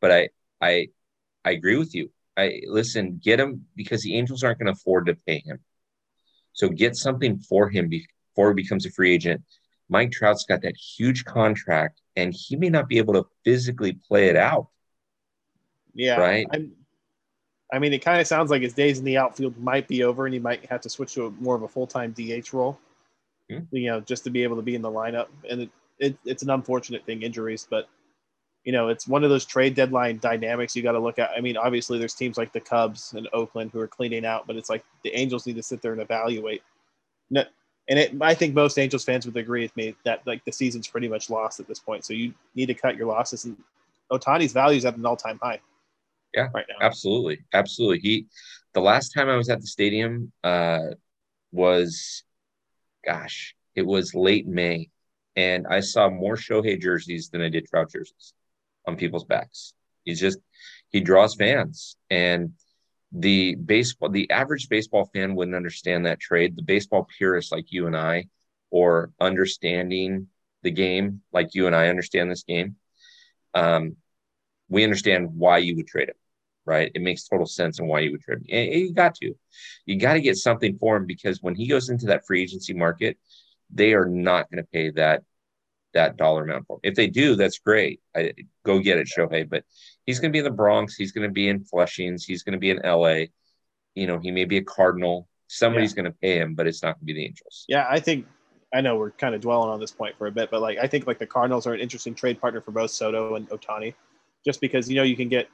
But 0.00 0.12
I, 0.12 0.28
I, 0.60 0.88
I 1.44 1.50
agree 1.52 1.76
with 1.76 1.94
you. 1.94 2.10
I 2.36 2.62
listen, 2.66 3.20
get 3.22 3.40
him 3.40 3.66
because 3.76 4.02
the 4.02 4.16
Angels 4.16 4.42
aren't 4.42 4.58
going 4.58 4.72
to 4.72 4.78
afford 4.78 5.06
to 5.06 5.16
pay 5.26 5.42
him. 5.44 5.58
So 6.52 6.68
get 6.68 6.96
something 6.96 7.38
for 7.38 7.68
him 7.68 7.88
before 7.88 8.50
he 8.50 8.54
becomes 8.54 8.86
a 8.86 8.90
free 8.90 9.14
agent. 9.14 9.42
Mike 9.88 10.10
Trout's 10.12 10.44
got 10.48 10.62
that 10.62 10.76
huge 10.76 11.24
contract, 11.24 12.00
and 12.16 12.34
he 12.36 12.56
may 12.56 12.70
not 12.70 12.88
be 12.88 12.98
able 12.98 13.14
to 13.14 13.26
physically 13.44 13.98
play 14.08 14.28
it 14.28 14.36
out. 14.36 14.68
Yeah, 15.94 16.16
right. 16.16 16.46
I'm, 16.50 16.72
i 17.72 17.78
mean, 17.78 17.92
it 17.92 18.04
kind 18.04 18.20
of 18.20 18.26
sounds 18.26 18.50
like 18.50 18.62
his 18.62 18.74
days 18.74 18.98
in 18.98 19.04
the 19.04 19.16
outfield 19.16 19.56
might 19.58 19.88
be 19.88 20.02
over, 20.04 20.26
and 20.26 20.34
he 20.34 20.40
might 20.40 20.64
have 20.66 20.80
to 20.82 20.88
switch 20.88 21.14
to 21.14 21.26
a, 21.26 21.30
more 21.32 21.54
of 21.54 21.62
a 21.62 21.68
full 21.68 21.86
time 21.86 22.12
DH 22.12 22.52
role. 22.52 22.78
Mm-hmm. 23.50 23.76
You 23.76 23.90
know, 23.90 24.00
just 24.00 24.24
to 24.24 24.30
be 24.30 24.42
able 24.42 24.56
to 24.56 24.62
be 24.62 24.74
in 24.74 24.82
the 24.82 24.90
lineup, 24.90 25.28
and 25.48 25.62
it, 25.62 25.70
it, 25.98 26.16
it's 26.24 26.42
an 26.42 26.50
unfortunate 26.50 27.04
thing, 27.06 27.22
injuries, 27.22 27.66
but 27.68 27.88
you 28.64 28.72
know, 28.72 28.88
it's 28.88 29.08
one 29.08 29.24
of 29.24 29.30
those 29.30 29.44
trade 29.44 29.74
deadline 29.74 30.18
dynamics 30.18 30.76
you 30.76 30.82
got 30.82 30.92
to 30.92 31.00
look 31.00 31.18
at. 31.18 31.30
I 31.36 31.40
mean, 31.40 31.56
obviously, 31.56 31.98
there's 31.98 32.14
teams 32.14 32.36
like 32.36 32.52
the 32.52 32.60
Cubs 32.60 33.12
and 33.14 33.28
Oakland 33.32 33.70
who 33.72 33.80
are 33.80 33.88
cleaning 33.88 34.24
out, 34.24 34.46
but 34.46 34.56
it's 34.56 34.70
like 34.70 34.84
the 35.02 35.12
Angels 35.14 35.46
need 35.46 35.56
to 35.56 35.62
sit 35.62 35.82
there 35.82 35.92
and 35.92 36.00
evaluate. 36.00 36.62
No, 37.30 37.44
And 37.88 37.98
it, 37.98 38.12
I 38.20 38.34
think 38.34 38.54
most 38.54 38.78
Angels 38.78 39.04
fans 39.04 39.26
would 39.26 39.36
agree 39.36 39.62
with 39.62 39.76
me 39.76 39.96
that 40.04 40.24
like 40.26 40.44
the 40.44 40.52
season's 40.52 40.86
pretty 40.86 41.08
much 41.08 41.28
lost 41.28 41.58
at 41.58 41.66
this 41.66 41.80
point. 41.80 42.04
So 42.04 42.12
you 42.12 42.34
need 42.54 42.66
to 42.66 42.74
cut 42.74 42.96
your 42.96 43.06
losses. 43.06 43.44
And 43.46 43.56
Ohtani's 44.12 44.52
value 44.52 44.78
is 44.78 44.84
at 44.84 44.96
an 44.96 45.04
all-time 45.04 45.40
high. 45.42 45.60
Yeah, 46.34 46.48
right 46.54 46.66
now. 46.68 46.76
Absolutely, 46.80 47.44
absolutely. 47.52 47.98
He, 48.00 48.26
the 48.74 48.80
last 48.80 49.10
time 49.10 49.28
I 49.28 49.36
was 49.36 49.48
at 49.48 49.60
the 49.60 49.66
stadium, 49.66 50.32
uh, 50.42 50.78
was, 51.52 52.24
gosh, 53.04 53.54
it 53.74 53.82
was 53.86 54.14
late 54.14 54.46
May, 54.46 54.90
and 55.36 55.66
I 55.68 55.80
saw 55.80 56.08
more 56.08 56.36
Shohei 56.36 56.80
jerseys 56.80 57.28
than 57.30 57.42
I 57.42 57.48
did 57.48 57.66
Trout 57.66 57.90
jerseys 57.92 58.32
on 58.86 58.96
people's 58.96 59.24
backs. 59.24 59.74
He's 60.04 60.20
just 60.20 60.38
he 60.90 61.00
draws 61.00 61.34
fans 61.34 61.96
and 62.10 62.52
the 63.12 63.54
baseball 63.54 64.08
the 64.08 64.30
average 64.30 64.68
baseball 64.68 65.10
fan 65.12 65.34
wouldn't 65.34 65.56
understand 65.56 66.06
that 66.06 66.20
trade. 66.20 66.56
The 66.56 66.62
baseball 66.62 67.06
purists 67.18 67.52
like 67.52 67.72
you 67.72 67.86
and 67.86 67.96
I 67.96 68.26
or 68.70 69.12
understanding 69.20 70.28
the 70.62 70.70
game 70.70 71.22
like 71.32 71.54
you 71.54 71.66
and 71.66 71.76
I 71.76 71.88
understand 71.88 72.30
this 72.30 72.42
game. 72.42 72.76
Um, 73.54 73.96
we 74.68 74.84
understand 74.84 75.30
why 75.34 75.58
you 75.58 75.76
would 75.76 75.86
trade 75.86 76.08
him, 76.08 76.14
right? 76.64 76.90
It 76.94 77.02
makes 77.02 77.26
total 77.26 77.46
sense 77.46 77.78
and 77.78 77.88
why 77.88 78.00
you 78.00 78.12
would 78.12 78.22
trade 78.22 78.38
him. 78.38 78.46
And 78.50 78.80
you 78.80 78.92
got 78.92 79.14
to, 79.16 79.34
you 79.86 79.98
got 79.98 80.14
to 80.14 80.20
get 80.20 80.36
something 80.36 80.78
for 80.78 80.96
him 80.96 81.06
because 81.06 81.42
when 81.42 81.54
he 81.54 81.66
goes 81.66 81.88
into 81.88 82.06
that 82.06 82.26
free 82.26 82.42
agency 82.42 82.74
market, 82.74 83.18
they 83.72 83.94
are 83.94 84.06
not 84.06 84.50
going 84.50 84.62
to 84.62 84.70
pay 84.70 84.90
that 84.90 85.22
that 85.94 86.16
dollar 86.16 86.44
amount 86.44 86.66
for 86.66 86.76
him. 86.76 86.80
If 86.84 86.94
they 86.94 87.06
do, 87.06 87.36
that's 87.36 87.58
great. 87.58 88.00
I, 88.16 88.32
go 88.64 88.78
get 88.78 88.98
it, 88.98 89.08
Shohei. 89.08 89.48
But 89.48 89.64
he's 90.06 90.20
going 90.20 90.30
to 90.30 90.32
be 90.32 90.38
in 90.38 90.44
the 90.44 90.50
Bronx. 90.50 90.94
He's 90.94 91.12
going 91.12 91.28
to 91.28 91.32
be 91.32 91.48
in 91.48 91.64
Flushings. 91.64 92.22
He's 92.24 92.42
going 92.42 92.54
to 92.54 92.58
be 92.58 92.70
in 92.70 92.80
LA. 92.84 93.26
You 93.94 94.06
know, 94.06 94.18
he 94.18 94.30
may 94.30 94.44
be 94.44 94.56
a 94.56 94.64
Cardinal. 94.64 95.28
Somebody's 95.48 95.92
yeah. 95.92 96.02
going 96.02 96.12
to 96.12 96.18
pay 96.18 96.38
him, 96.38 96.54
but 96.54 96.66
it's 96.66 96.82
not 96.82 96.94
going 96.94 97.00
to 97.00 97.04
be 97.04 97.12
the 97.12 97.26
Angels. 97.26 97.66
Yeah, 97.68 97.86
I 97.90 98.00
think 98.00 98.26
I 98.72 98.80
know 98.80 98.96
we're 98.96 99.10
kind 99.10 99.34
of 99.34 99.40
dwelling 99.40 99.68
on 99.68 99.80
this 99.80 99.90
point 99.90 100.16
for 100.16 100.26
a 100.26 100.30
bit, 100.30 100.50
but 100.50 100.62
like 100.62 100.78
I 100.78 100.86
think 100.86 101.06
like 101.06 101.18
the 101.18 101.26
Cardinals 101.26 101.66
are 101.66 101.74
an 101.74 101.80
interesting 101.80 102.14
trade 102.14 102.40
partner 102.40 102.60
for 102.60 102.70
both 102.70 102.90
Soto 102.90 103.34
and 103.34 103.48
Ohtani, 103.50 103.94
just 104.44 104.60
because 104.60 104.88
you 104.88 104.96
know 104.96 105.02
you 105.02 105.16
can 105.16 105.28
get 105.28 105.48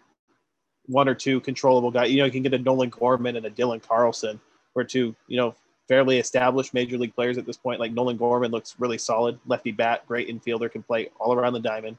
one 0.88 1.09
or 1.09 1.14
two 1.14 1.40
controllable 1.40 1.90
guys. 1.90 2.11
You 2.11 2.18
know, 2.18 2.25
you 2.25 2.33
can 2.33 2.42
get 2.42 2.54
a 2.54 2.59
Nolan 2.59 2.88
Gorman 2.88 3.37
and 3.37 3.47
a 3.47 3.50
Dylan 3.50 3.80
Carlson, 3.87 4.40
or 4.75 4.83
two 4.85 5.14
you 5.28 5.37
know 5.37 5.54
fairly 5.87 6.18
established 6.18 6.75
major 6.75 6.99
league 6.99 7.14
players 7.14 7.38
at 7.38 7.47
this 7.47 7.57
point. 7.57 7.80
Like 7.80 7.92
Nolan 7.92 8.16
Gorman 8.16 8.50
looks 8.50 8.75
really 8.78 8.99
solid, 8.99 9.38
lefty 9.47 9.73
bat, 9.73 10.07
great 10.07 10.28
infielder, 10.28 10.71
can 10.71 10.83
play 10.83 11.09
all 11.18 11.35
around 11.35 11.54
the 11.54 11.61
diamond. 11.61 11.97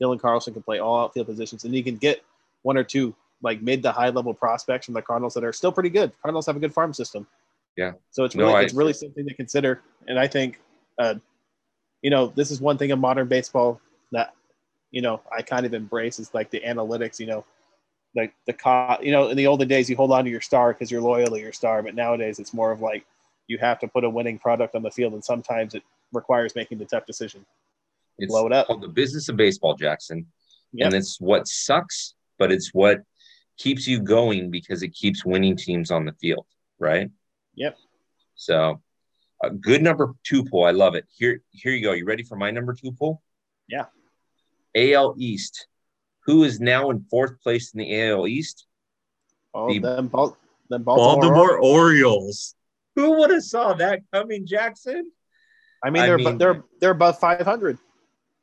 Dylan 0.00 0.20
Carlson 0.20 0.52
can 0.52 0.62
play 0.62 0.78
all 0.78 1.04
outfield 1.04 1.26
positions, 1.26 1.64
and 1.64 1.74
you 1.74 1.84
can 1.84 1.96
get 1.96 2.22
one 2.62 2.76
or 2.76 2.84
two 2.84 3.14
like 3.42 3.62
mid 3.62 3.82
to 3.82 3.92
high 3.92 4.10
level 4.10 4.34
prospects 4.34 4.86
from 4.86 4.94
the 4.94 5.02
Cardinals 5.02 5.34
that 5.34 5.44
are 5.44 5.52
still 5.52 5.72
pretty 5.72 5.90
good. 5.90 6.12
Cardinals 6.22 6.46
have 6.46 6.56
a 6.56 6.60
good 6.60 6.74
farm 6.74 6.92
system. 6.92 7.26
Yeah. 7.76 7.92
So 8.10 8.24
it's 8.24 8.34
really 8.34 8.52
no, 8.52 8.58
it's 8.58 8.74
really 8.74 8.92
something 8.92 9.26
to 9.26 9.34
consider, 9.34 9.80
and 10.06 10.18
I 10.18 10.26
think, 10.26 10.60
uh, 10.98 11.14
you 12.02 12.10
know, 12.10 12.28
this 12.28 12.50
is 12.50 12.60
one 12.60 12.78
thing 12.78 12.90
in 12.90 12.98
modern 12.98 13.28
baseball 13.28 13.80
that, 14.12 14.34
you 14.90 15.02
know, 15.02 15.20
I 15.34 15.42
kind 15.42 15.64
of 15.66 15.74
embrace 15.74 16.18
is 16.18 16.32
like 16.34 16.50
the 16.50 16.60
analytics. 16.60 17.20
You 17.20 17.26
know, 17.26 17.44
like 18.14 18.34
the 18.46 18.52
co- 18.52 18.98
you 19.00 19.12
know, 19.12 19.28
in 19.28 19.36
the 19.36 19.46
olden 19.46 19.68
days 19.68 19.88
you 19.88 19.96
hold 19.96 20.12
on 20.12 20.24
to 20.24 20.30
your 20.30 20.40
star 20.40 20.72
because 20.72 20.90
you're 20.90 21.00
loyal 21.00 21.30
to 21.30 21.40
your 21.40 21.52
star, 21.52 21.82
but 21.82 21.94
nowadays 21.94 22.38
it's 22.38 22.52
more 22.52 22.72
of 22.72 22.80
like 22.80 23.04
you 23.46 23.58
have 23.58 23.78
to 23.80 23.88
put 23.88 24.04
a 24.04 24.10
winning 24.10 24.38
product 24.38 24.74
on 24.74 24.82
the 24.82 24.90
field, 24.90 25.12
and 25.12 25.24
sometimes 25.24 25.74
it 25.74 25.82
requires 26.12 26.54
making 26.54 26.78
the 26.78 26.84
tough 26.84 27.06
decision. 27.06 27.44
Blow 28.18 28.46
it 28.46 28.52
up. 28.52 28.68
The 28.68 28.88
business 28.88 29.28
of 29.28 29.36
baseball, 29.36 29.74
Jackson, 29.74 30.26
yep. 30.72 30.86
and 30.86 30.94
it's 30.94 31.20
what 31.20 31.48
sucks, 31.48 32.14
but 32.38 32.52
it's 32.52 32.74
what 32.74 33.02
keeps 33.56 33.86
you 33.86 34.00
going 34.00 34.50
because 34.50 34.82
it 34.82 34.88
keeps 34.88 35.24
winning 35.24 35.56
teams 35.56 35.90
on 35.90 36.04
the 36.04 36.12
field, 36.12 36.46
right? 36.78 37.10
Yep. 37.54 37.76
So, 38.34 38.80
A 39.42 39.50
good 39.50 39.82
number 39.82 40.14
two 40.22 40.44
pool. 40.44 40.64
I 40.64 40.70
love 40.70 40.94
it. 40.94 41.06
Here, 41.16 41.42
here 41.50 41.72
you 41.72 41.82
go. 41.82 41.92
You 41.92 42.04
ready 42.04 42.22
for 42.22 42.36
my 42.36 42.50
number 42.50 42.74
two 42.74 42.92
pool? 42.92 43.22
Yeah. 43.68 43.86
AL 44.74 45.14
East. 45.18 45.66
Who 46.26 46.44
is 46.44 46.60
now 46.60 46.90
in 46.90 47.04
fourth 47.10 47.40
place 47.42 47.72
in 47.74 47.78
the 47.78 48.00
AL 48.02 48.26
East? 48.26 48.66
Oh, 49.54 49.68
The- 49.68 49.78
them, 49.80 50.08
Bal- 50.08 50.36
them 50.68 50.82
Baltimore. 50.82 51.32
Baltimore 51.34 51.58
Orioles. 51.58 52.54
Who 52.96 53.18
would 53.18 53.30
have 53.30 53.42
saw 53.44 53.72
that 53.74 54.02
coming, 54.12 54.46
Jackson? 54.46 55.10
I 55.82 55.90
mean, 55.90 56.02
they're 56.02 56.18
mean- 56.18 56.38
they're 56.38 56.62
they're 56.80 56.90
above 56.90 57.18
500. 57.18 57.78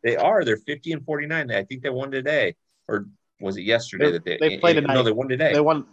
They 0.03 0.15
are. 0.15 0.43
They're 0.43 0.57
50 0.57 0.93
and 0.93 1.05
49. 1.05 1.51
I 1.51 1.63
think 1.63 1.83
they 1.83 1.89
won 1.89 2.11
today. 2.11 2.55
Or 2.87 3.07
was 3.39 3.57
it 3.57 3.63
yesterday 3.63 4.05
They- 4.05 4.11
that 4.13 4.25
they, 4.25 4.37
they 4.37 4.57
played 4.57 4.77
eh, 4.77 4.81
No, 4.81 5.03
they 5.03 5.11
won 5.11 5.27
today. 5.27 5.53
They 5.53 5.59
won. 5.61 5.85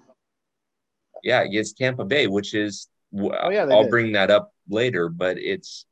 yeah, 1.22 1.42
against 1.42 1.76
Tampa 1.76 2.04
Bay, 2.04 2.26
which 2.26 2.54
is 2.54 2.88
Oh, 3.16 3.50
yeah, 3.50 3.62
I'll 3.70 3.82
did. 3.84 3.90
bring 3.90 4.12
that 4.12 4.30
up 4.30 4.52
later, 4.68 5.08
but 5.08 5.38
it's 5.38 5.86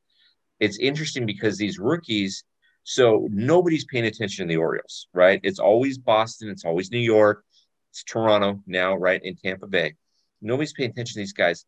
it's 0.59 0.79
interesting 0.79 1.27
because 1.27 1.59
these 1.59 1.79
rookies, 1.79 2.45
so 2.85 3.29
nobody's 3.31 3.85
paying 3.85 4.07
attention 4.07 4.47
to 4.47 4.53
the 4.53 4.61
Orioles, 4.61 5.09
right? 5.13 5.41
It's 5.43 5.59
always 5.59 5.99
Boston, 5.99 6.51
it's 6.51 6.65
always 6.65 6.91
New 6.91 6.99
York, 6.99 7.45
it's 7.91 8.03
Toronto 8.05 8.61
now, 8.67 8.97
right? 8.97 9.23
In 9.23 9.37
Tampa 9.37 9.67
Bay. 9.67 9.95
Nobody's 10.41 10.73
paying 10.73 10.91
attention 10.91 11.15
to 11.15 11.21
these 11.21 11.33
guys. 11.33 11.65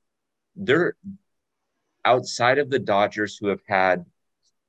They're 0.57 0.97
outside 2.05 2.59
of 2.59 2.71
the 2.71 2.79
Dodgers 2.79 3.37
who 3.37 3.49
have 3.49 3.61
had 3.67 4.05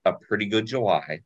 a 0.05 0.13
pretty 0.13 0.45
good 0.45 0.67
July. 0.67 1.21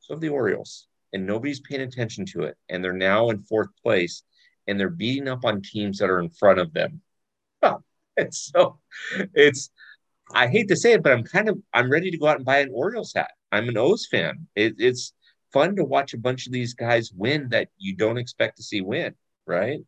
So 0.00 0.14
have 0.14 0.20
the 0.20 0.28
Orioles. 0.28 0.86
And 1.12 1.26
nobody's 1.26 1.60
paying 1.60 1.80
attention 1.80 2.24
to 2.26 2.42
it. 2.42 2.56
And 2.68 2.84
they're 2.84 2.92
now 2.92 3.30
in 3.30 3.42
fourth 3.42 3.70
place 3.82 4.22
and 4.66 4.78
they're 4.78 4.88
beating 4.88 5.26
up 5.26 5.44
on 5.44 5.62
teams 5.62 5.98
that 5.98 6.10
are 6.10 6.20
in 6.20 6.30
front 6.30 6.60
of 6.60 6.72
them. 6.72 7.00
Well, 7.60 7.84
it's 8.16 8.50
so 8.52 8.78
it's 9.34 9.70
I 10.32 10.46
hate 10.46 10.68
to 10.68 10.76
say 10.76 10.92
it, 10.92 11.02
but 11.02 11.12
I'm 11.12 11.24
kind 11.24 11.48
of 11.48 11.58
I'm 11.74 11.90
ready 11.90 12.10
to 12.10 12.18
go 12.18 12.26
out 12.26 12.36
and 12.36 12.44
buy 12.44 12.58
an 12.58 12.70
Orioles 12.72 13.12
hat. 13.14 13.32
I'm 13.52 13.68
an 13.68 13.76
O's 13.76 14.06
fan. 14.06 14.46
It, 14.54 14.76
it's 14.78 15.12
fun 15.52 15.76
to 15.76 15.84
watch 15.84 16.14
a 16.14 16.18
bunch 16.18 16.46
of 16.46 16.52
these 16.52 16.74
guys 16.74 17.12
win 17.12 17.48
that 17.50 17.68
you 17.78 17.94
don't 17.96 18.18
expect 18.18 18.56
to 18.56 18.62
see 18.62 18.80
win, 18.80 19.14
right? 19.46 19.80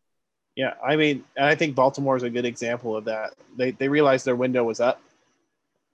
Yeah, 0.56 0.74
I 0.84 0.96
mean, 0.96 1.24
and 1.36 1.46
I 1.46 1.54
think 1.54 1.74
Baltimore 1.74 2.16
is 2.16 2.24
a 2.24 2.30
good 2.30 2.44
example 2.44 2.96
of 2.96 3.04
that. 3.06 3.34
They 3.56 3.70
they 3.70 3.88
realized 3.88 4.26
their 4.26 4.36
window 4.36 4.64
was 4.64 4.80
up. 4.80 5.00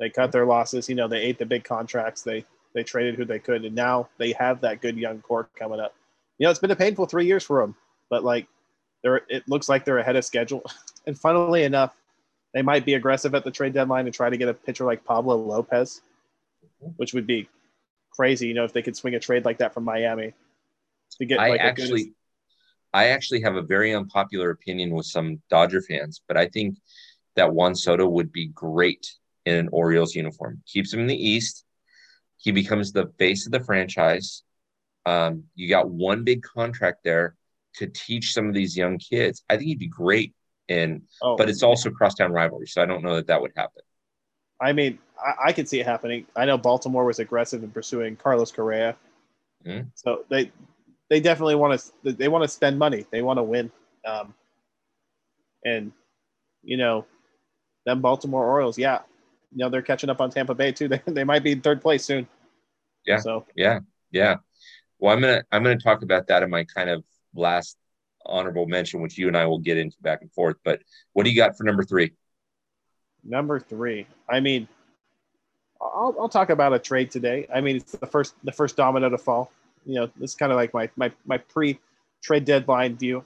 They 0.00 0.10
cut 0.10 0.32
their 0.32 0.46
losses. 0.46 0.88
You 0.88 0.94
know, 0.94 1.08
they 1.08 1.20
ate 1.20 1.38
the 1.38 1.46
big 1.46 1.64
contracts. 1.64 2.22
They 2.22 2.44
they 2.74 2.82
traded 2.82 3.14
who 3.14 3.24
they 3.24 3.38
could, 3.38 3.64
and 3.64 3.74
now 3.74 4.08
they 4.18 4.32
have 4.32 4.60
that 4.62 4.80
good 4.80 4.96
young 4.96 5.20
core 5.20 5.48
coming 5.56 5.80
up. 5.80 5.94
You 6.38 6.44
know, 6.44 6.50
it's 6.50 6.60
been 6.60 6.70
a 6.70 6.76
painful 6.76 7.06
three 7.06 7.26
years 7.26 7.44
for 7.44 7.60
them, 7.60 7.76
but 8.10 8.24
like, 8.24 8.46
they're 9.02 9.22
it 9.28 9.48
looks 9.48 9.68
like 9.68 9.84
they're 9.84 9.98
ahead 9.98 10.16
of 10.16 10.24
schedule. 10.24 10.62
And 11.06 11.18
funnily 11.18 11.62
enough, 11.62 11.94
they 12.52 12.60
might 12.60 12.84
be 12.84 12.92
aggressive 12.92 13.34
at 13.34 13.42
the 13.42 13.50
trade 13.50 13.72
deadline 13.72 14.04
and 14.04 14.14
try 14.14 14.28
to 14.28 14.36
get 14.36 14.50
a 14.50 14.52
pitcher 14.52 14.84
like 14.84 15.06
Pablo 15.06 15.36
Lopez, 15.36 16.02
which 16.98 17.14
would 17.14 17.26
be 17.26 17.48
crazy. 18.18 18.48
You 18.48 18.54
know, 18.54 18.64
if 18.64 18.72
they 18.72 18.82
could 18.82 18.96
swing 18.96 19.14
a 19.14 19.20
trade 19.20 19.44
like 19.44 19.58
that 19.58 19.72
from 19.72 19.84
Miami 19.84 20.34
to 21.18 21.24
get 21.24 21.40
I 21.40 21.50
like 21.50 21.60
a 21.60 21.72
good- 21.72 21.82
actually 21.82 22.12
I 22.92 23.08
actually 23.08 23.42
have 23.42 23.56
a 23.56 23.62
very 23.62 23.94
unpopular 23.94 24.50
opinion 24.50 24.90
with 24.90 25.06
some 25.06 25.42
Dodger 25.50 25.82
fans, 25.82 26.22
but 26.26 26.36
I 26.36 26.46
think 26.46 26.78
that 27.36 27.52
Juan 27.52 27.74
Soto 27.74 28.08
would 28.08 28.32
be 28.32 28.48
great 28.48 29.14
in 29.44 29.54
an 29.54 29.68
Orioles 29.72 30.14
uniform. 30.14 30.62
Keeps 30.66 30.92
him 30.92 31.00
in 31.00 31.06
the 31.06 31.28
East. 31.28 31.64
He 32.38 32.50
becomes 32.50 32.92
the 32.92 33.12
face 33.18 33.46
of 33.46 33.52
the 33.52 33.60
franchise. 33.60 34.42
Um, 35.04 35.44
you 35.54 35.68
got 35.68 35.90
one 35.90 36.24
big 36.24 36.42
contract 36.42 37.04
there 37.04 37.36
to 37.74 37.86
teach 37.86 38.32
some 38.32 38.48
of 38.48 38.54
these 38.54 38.76
young 38.76 38.98
kids. 38.98 39.44
I 39.50 39.56
think 39.56 39.68
he'd 39.68 39.78
be 39.78 39.88
great 39.88 40.34
in, 40.68 41.02
oh, 41.22 41.36
but 41.36 41.48
it's 41.48 41.62
also 41.62 41.90
crosstown 41.90 42.32
rivalry, 42.32 42.66
so 42.66 42.82
I 42.82 42.86
don't 42.86 43.02
know 43.02 43.16
that 43.16 43.26
that 43.26 43.40
would 43.40 43.52
happen. 43.54 43.82
I 44.60 44.72
mean, 44.72 44.98
I, 45.24 45.48
I 45.48 45.52
could 45.52 45.68
see 45.68 45.80
it 45.80 45.86
happening. 45.86 46.26
I 46.36 46.44
know 46.44 46.58
Baltimore 46.58 47.04
was 47.04 47.18
aggressive 47.18 47.62
in 47.62 47.70
pursuing 47.70 48.16
Carlos 48.16 48.52
Correa, 48.52 48.96
Mhm. 49.66 49.90
so 49.94 50.24
they 50.28 50.52
they 51.08 51.20
definitely 51.20 51.56
want 51.56 51.80
to 52.04 52.12
they 52.12 52.28
want 52.28 52.44
to 52.44 52.48
spend 52.48 52.78
money. 52.78 53.06
They 53.10 53.22
want 53.22 53.38
to 53.38 53.42
win, 53.42 53.70
um, 54.06 54.34
and 55.64 55.92
you 56.62 56.76
know, 56.76 57.06
them 57.86 58.00
Baltimore 58.00 58.46
Orioles, 58.46 58.78
yeah, 58.78 59.00
you 59.52 59.58
know 59.58 59.68
they're 59.68 59.82
catching 59.82 60.10
up 60.10 60.20
on 60.20 60.30
Tampa 60.30 60.54
Bay 60.54 60.72
too. 60.72 60.88
They, 60.88 61.00
they 61.06 61.24
might 61.24 61.42
be 61.42 61.52
in 61.52 61.60
third 61.60 61.80
place 61.80 62.04
soon. 62.04 62.26
Yeah. 63.06 63.18
So 63.18 63.46
Yeah, 63.54 63.80
yeah. 64.10 64.36
Well, 64.98 65.14
I'm 65.14 65.20
gonna 65.20 65.42
I'm 65.52 65.62
gonna 65.62 65.78
talk 65.78 66.02
about 66.02 66.26
that 66.28 66.42
in 66.42 66.50
my 66.50 66.64
kind 66.64 66.90
of 66.90 67.04
last 67.34 67.76
honorable 68.26 68.66
mention, 68.66 69.00
which 69.00 69.16
you 69.16 69.28
and 69.28 69.36
I 69.36 69.46
will 69.46 69.58
get 69.60 69.78
into 69.78 69.96
back 70.00 70.22
and 70.22 70.32
forth. 70.32 70.56
But 70.64 70.82
what 71.12 71.24
do 71.24 71.30
you 71.30 71.36
got 71.36 71.56
for 71.56 71.64
number 71.64 71.82
three? 71.84 72.12
number 73.24 73.60
three, 73.60 74.06
I 74.28 74.40
mean, 74.40 74.68
I'll, 75.80 76.14
I'll 76.18 76.28
talk 76.28 76.50
about 76.50 76.72
a 76.72 76.78
trade 76.78 77.10
today. 77.10 77.46
I 77.54 77.60
mean, 77.60 77.76
it's 77.76 77.92
the 77.92 78.06
first 78.06 78.34
the 78.44 78.52
first 78.52 78.76
domino 78.76 79.08
to 79.08 79.18
fall. 79.18 79.52
You 79.84 79.94
know, 79.94 80.06
this 80.16 80.30
is 80.30 80.36
kind 80.36 80.52
of 80.52 80.56
like 80.56 80.74
my 80.74 80.90
my 80.96 81.12
my 81.26 81.38
pre 81.38 81.78
trade 82.22 82.44
deadline 82.44 82.96
view. 82.96 83.24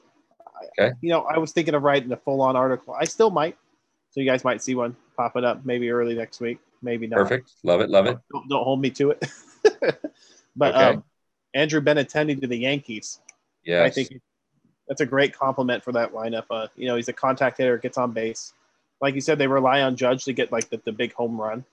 Okay. 0.78 0.94
You 1.00 1.11
know, 1.11 1.23
I 1.23 1.38
was 1.38 1.52
thinking 1.52 1.75
of 1.75 1.82
writing 1.82 2.12
a 2.12 2.16
full 2.16 2.40
on 2.42 2.56
article. 2.56 2.94
I 2.94 3.04
still 3.04 3.30
might. 3.30 3.56
So 4.11 4.21
you 4.21 4.26
guys 4.26 4.44
might 4.44 4.62
see 4.62 4.75
one 4.75 4.94
popping 5.16 5.44
up 5.44 5.64
maybe 5.64 5.90
early 5.90 6.14
next 6.14 6.40
week, 6.40 6.59
maybe 6.82 7.06
not. 7.06 7.16
Perfect. 7.16 7.50
Love 7.62 7.80
it. 7.80 7.90
Love 7.90 8.06
it. 8.06 8.18
Don't, 8.32 8.49
don't 8.49 8.64
hold 8.64 8.80
me 8.80 8.90
to 8.90 9.11
it. 9.11 9.26
but 10.56 10.75
Okay. 10.75 10.85
um, 10.85 11.04
Andrew 11.54 11.82
to 11.82 12.47
the 12.47 12.56
Yankees. 12.56 13.21
Yeah. 13.64 13.85
I 13.85 13.90
think 13.90 14.21
that's 14.87 15.00
a 15.00 15.06
great 15.06 15.37
compliment 15.37 15.82
for 15.82 15.92
that 15.92 16.12
lineup. 16.12 16.44
Uh, 16.50 16.66
you 16.76 16.87
know, 16.87 16.97
he's 16.97 17.09
a 17.09 17.12
contact 17.12 17.59
hitter, 17.59 17.78
gets 17.78 17.97
on 17.97 18.12
base. 18.12 18.52
Like 19.00 19.14
you 19.14 19.21
said, 19.21 19.38
they 19.38 19.47
rely 19.47 19.82
on 19.82 19.97
Judge 19.97 20.25
to 20.25 20.32
get 20.32 20.52
like 20.52 20.68
the, 20.68 20.80
the 20.85 20.92
big 20.92 21.12
home 21.14 21.40
run. 21.40 21.64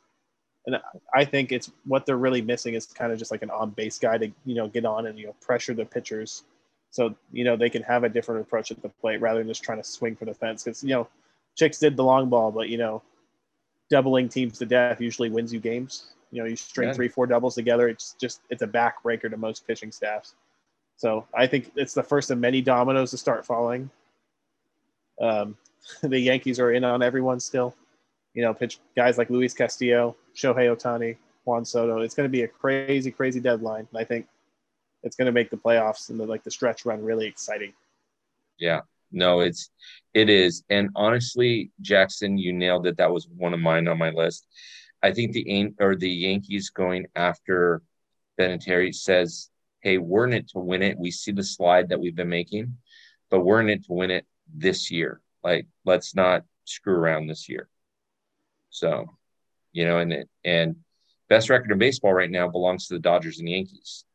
And 0.74 0.82
I 1.14 1.26
think 1.26 1.52
it's 1.52 1.72
what 1.86 2.06
they're 2.06 2.18
really 2.18 2.42
missing 2.42 2.74
is 2.76 2.86
kind 2.86 3.12
of 3.12 3.20
just 3.20 3.32
like 3.32 3.42
an 3.42 3.50
on 3.50 3.72
base 3.72 3.98
guy 3.98 4.18
to, 4.18 4.32
you 4.46 4.56
know, 4.56 4.68
get 4.68 4.86
on 4.86 5.08
and, 5.08 5.18
you 5.18 5.28
know, 5.28 5.36
pressure 5.42 5.74
the 5.74 5.86
pitchers. 5.86 6.44
So, 6.92 7.16
you 7.32 7.44
know, 7.44 7.56
they 7.56 7.70
can 7.70 7.84
have 7.84 8.04
a 8.04 8.10
different 8.10 8.42
approach 8.42 8.72
at 8.72 8.82
the 8.82 8.90
plate 8.90 9.22
rather 9.22 9.40
than 9.40 9.48
just 9.48 9.64
trying 9.64 9.80
to 9.80 9.84
swing 9.84 10.16
for 10.16 10.26
the 10.26 10.34
fence. 10.34 10.64
Because, 10.64 10.84
you 10.84 10.90
know, 10.90 11.08
Chicks 11.58 11.80
did 11.80 11.98
the 11.98 12.04
long 12.04 12.30
ball, 12.30 12.52
but, 12.52 12.70
you 12.70 12.78
know, 12.78 13.02
doubling 13.90 14.30
teams 14.30 14.60
to 14.60 14.66
death 14.66 15.02
usually 15.02 15.30
wins 15.30 15.54
you 15.54 15.60
games. 15.60 16.14
You 16.32 16.42
know, 16.44 16.48
you 16.48 16.56
string 16.56 16.90
Yeah. 16.90 16.94
three, 16.94 17.08
four 17.08 17.26
doubles 17.26 17.56
together. 17.56 17.90
It's 17.90 18.16
just, 18.20 18.42
it's 18.50 18.62
a 18.62 18.68
backbreaker 18.68 19.30
to 19.30 19.38
most 19.38 19.66
pitching 19.66 19.92
staffs. 19.92 20.36
So 20.98 21.26
I 21.34 21.48
think 21.48 21.72
it's 21.76 21.94
the 21.94 22.04
first 22.04 22.30
of 22.30 22.38
many 22.38 22.62
dominoes 22.62 23.12
to 23.12 23.18
start 23.18 23.46
falling. 23.46 23.90
Um, 25.20 25.58
the 26.04 26.20
Yankees 26.20 26.60
are 26.60 26.72
in 26.72 26.84
on 26.84 27.02
everyone 27.02 27.40
still. 27.40 27.76
You 28.34 28.44
know, 28.44 28.54
pitch 28.54 28.80
guys 28.96 29.18
like 29.18 29.30
Luis 29.30 29.54
Castillo, 29.54 30.16
Shohei 30.36 30.76
Ohtani, 30.76 31.18
Juan 31.46 31.66
Soto. 31.66 32.02
It's 32.02 32.16
going 32.16 32.26
to 32.28 32.32
be 32.32 32.44
a 32.44 32.48
crazy, 32.48 33.12
crazy 33.12 33.40
deadline. 33.40 33.88
I 33.96 34.04
think 34.04 34.28
it's 35.04 35.16
going 35.16 35.28
to 35.28 35.32
make 35.32 35.50
the 35.50 35.58
playoffs 35.58 36.10
and 36.10 36.20
the, 36.20 36.26
like 36.26 36.44
the 36.44 36.52
stretch 36.52 36.86
run 36.86 37.04
really 37.04 37.28
exciting. 37.28 37.74
Yeah. 38.58 38.82
No, 39.12 39.40
it's 39.40 39.72
it 40.14 40.30
is. 40.30 40.64
And 40.70 40.90
honestly, 40.96 41.72
Jackson, 41.82 42.38
you 42.38 42.54
nailed 42.54 42.86
it. 42.88 42.98
That 42.98 43.12
was 43.12 43.28
one 43.28 43.54
of 43.54 43.60
mine 43.60 43.88
on 43.88 43.98
my 43.98 44.12
list. 44.12 44.46
I 45.02 45.12
think 45.12 45.32
the 45.32 45.74
or 45.80 45.96
the 45.96 46.10
Yankees 46.10 46.70
going 46.70 47.08
after 47.16 47.82
Benintendi 48.40 48.94
says, 48.94 49.50
"Hey, 49.82 49.98
we're 49.98 50.28
in 50.28 50.34
it 50.34 50.50
to 50.50 50.60
win 50.60 50.84
it. 50.84 50.98
We 50.98 51.12
see 51.12 51.32
the 51.32 51.44
slide 51.44 51.90
that 51.90 52.00
we've 52.00 52.16
been 52.16 52.30
making, 52.30 52.78
but 53.30 53.42
we're 53.42 53.62
in 53.62 53.70
it 53.70 53.86
to 53.86 53.94
win 53.94 54.12
it 54.12 54.26
this 54.54 54.92
year. 54.92 55.22
Like, 55.44 55.68
let's 55.86 56.14
not 56.16 56.44
screw 56.66 56.94
around 56.94 57.28
this 57.28 57.50
year." 57.50 57.68
So, 58.70 59.18
you 59.72 59.86
know, 59.86 60.00
and 60.00 60.26
and 60.44 60.76
best 61.30 61.50
record 61.50 61.72
in 61.72 61.78
baseball 61.78 62.14
right 62.14 62.30
now 62.32 62.48
belongs 62.48 62.88
to 62.88 62.94
the 62.96 63.00
Dodgers 63.00 63.40
and 63.40 63.50
Yankees. 63.50 64.06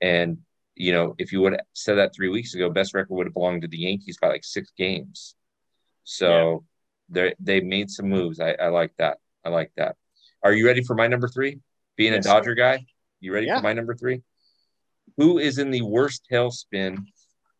And 0.00 0.38
you 0.74 0.92
know, 0.92 1.14
if 1.18 1.32
you 1.32 1.40
would 1.42 1.52
have 1.52 1.60
said 1.74 1.96
that 1.96 2.14
three 2.14 2.28
weeks 2.28 2.54
ago, 2.54 2.70
best 2.70 2.94
record 2.94 3.14
would 3.14 3.26
have 3.26 3.34
belonged 3.34 3.62
to 3.62 3.68
the 3.68 3.78
Yankees 3.78 4.16
by 4.20 4.28
like 4.28 4.44
six 4.44 4.72
games. 4.76 5.34
So 6.04 6.64
they 7.08 7.34
they 7.38 7.60
made 7.60 7.90
some 7.90 8.08
moves. 8.08 8.40
I, 8.40 8.52
I 8.52 8.68
like 8.68 8.92
that. 8.98 9.18
I 9.44 9.50
like 9.50 9.70
that. 9.76 9.96
Are 10.42 10.52
you 10.52 10.66
ready 10.66 10.82
for 10.82 10.94
my 10.94 11.06
number 11.06 11.28
three? 11.28 11.60
Being 11.96 12.14
Yes, 12.14 12.24
a 12.24 12.28
Dodger 12.28 12.54
guy, 12.54 12.86
you 13.20 13.32
ready 13.34 13.46
Yeah. 13.46 13.58
for 13.58 13.62
my 13.62 13.72
number 13.74 13.94
three? 13.94 14.22
Who 15.18 15.38
is 15.38 15.58
in 15.58 15.70
the 15.70 15.82
worst 15.82 16.26
tailspin 16.32 17.04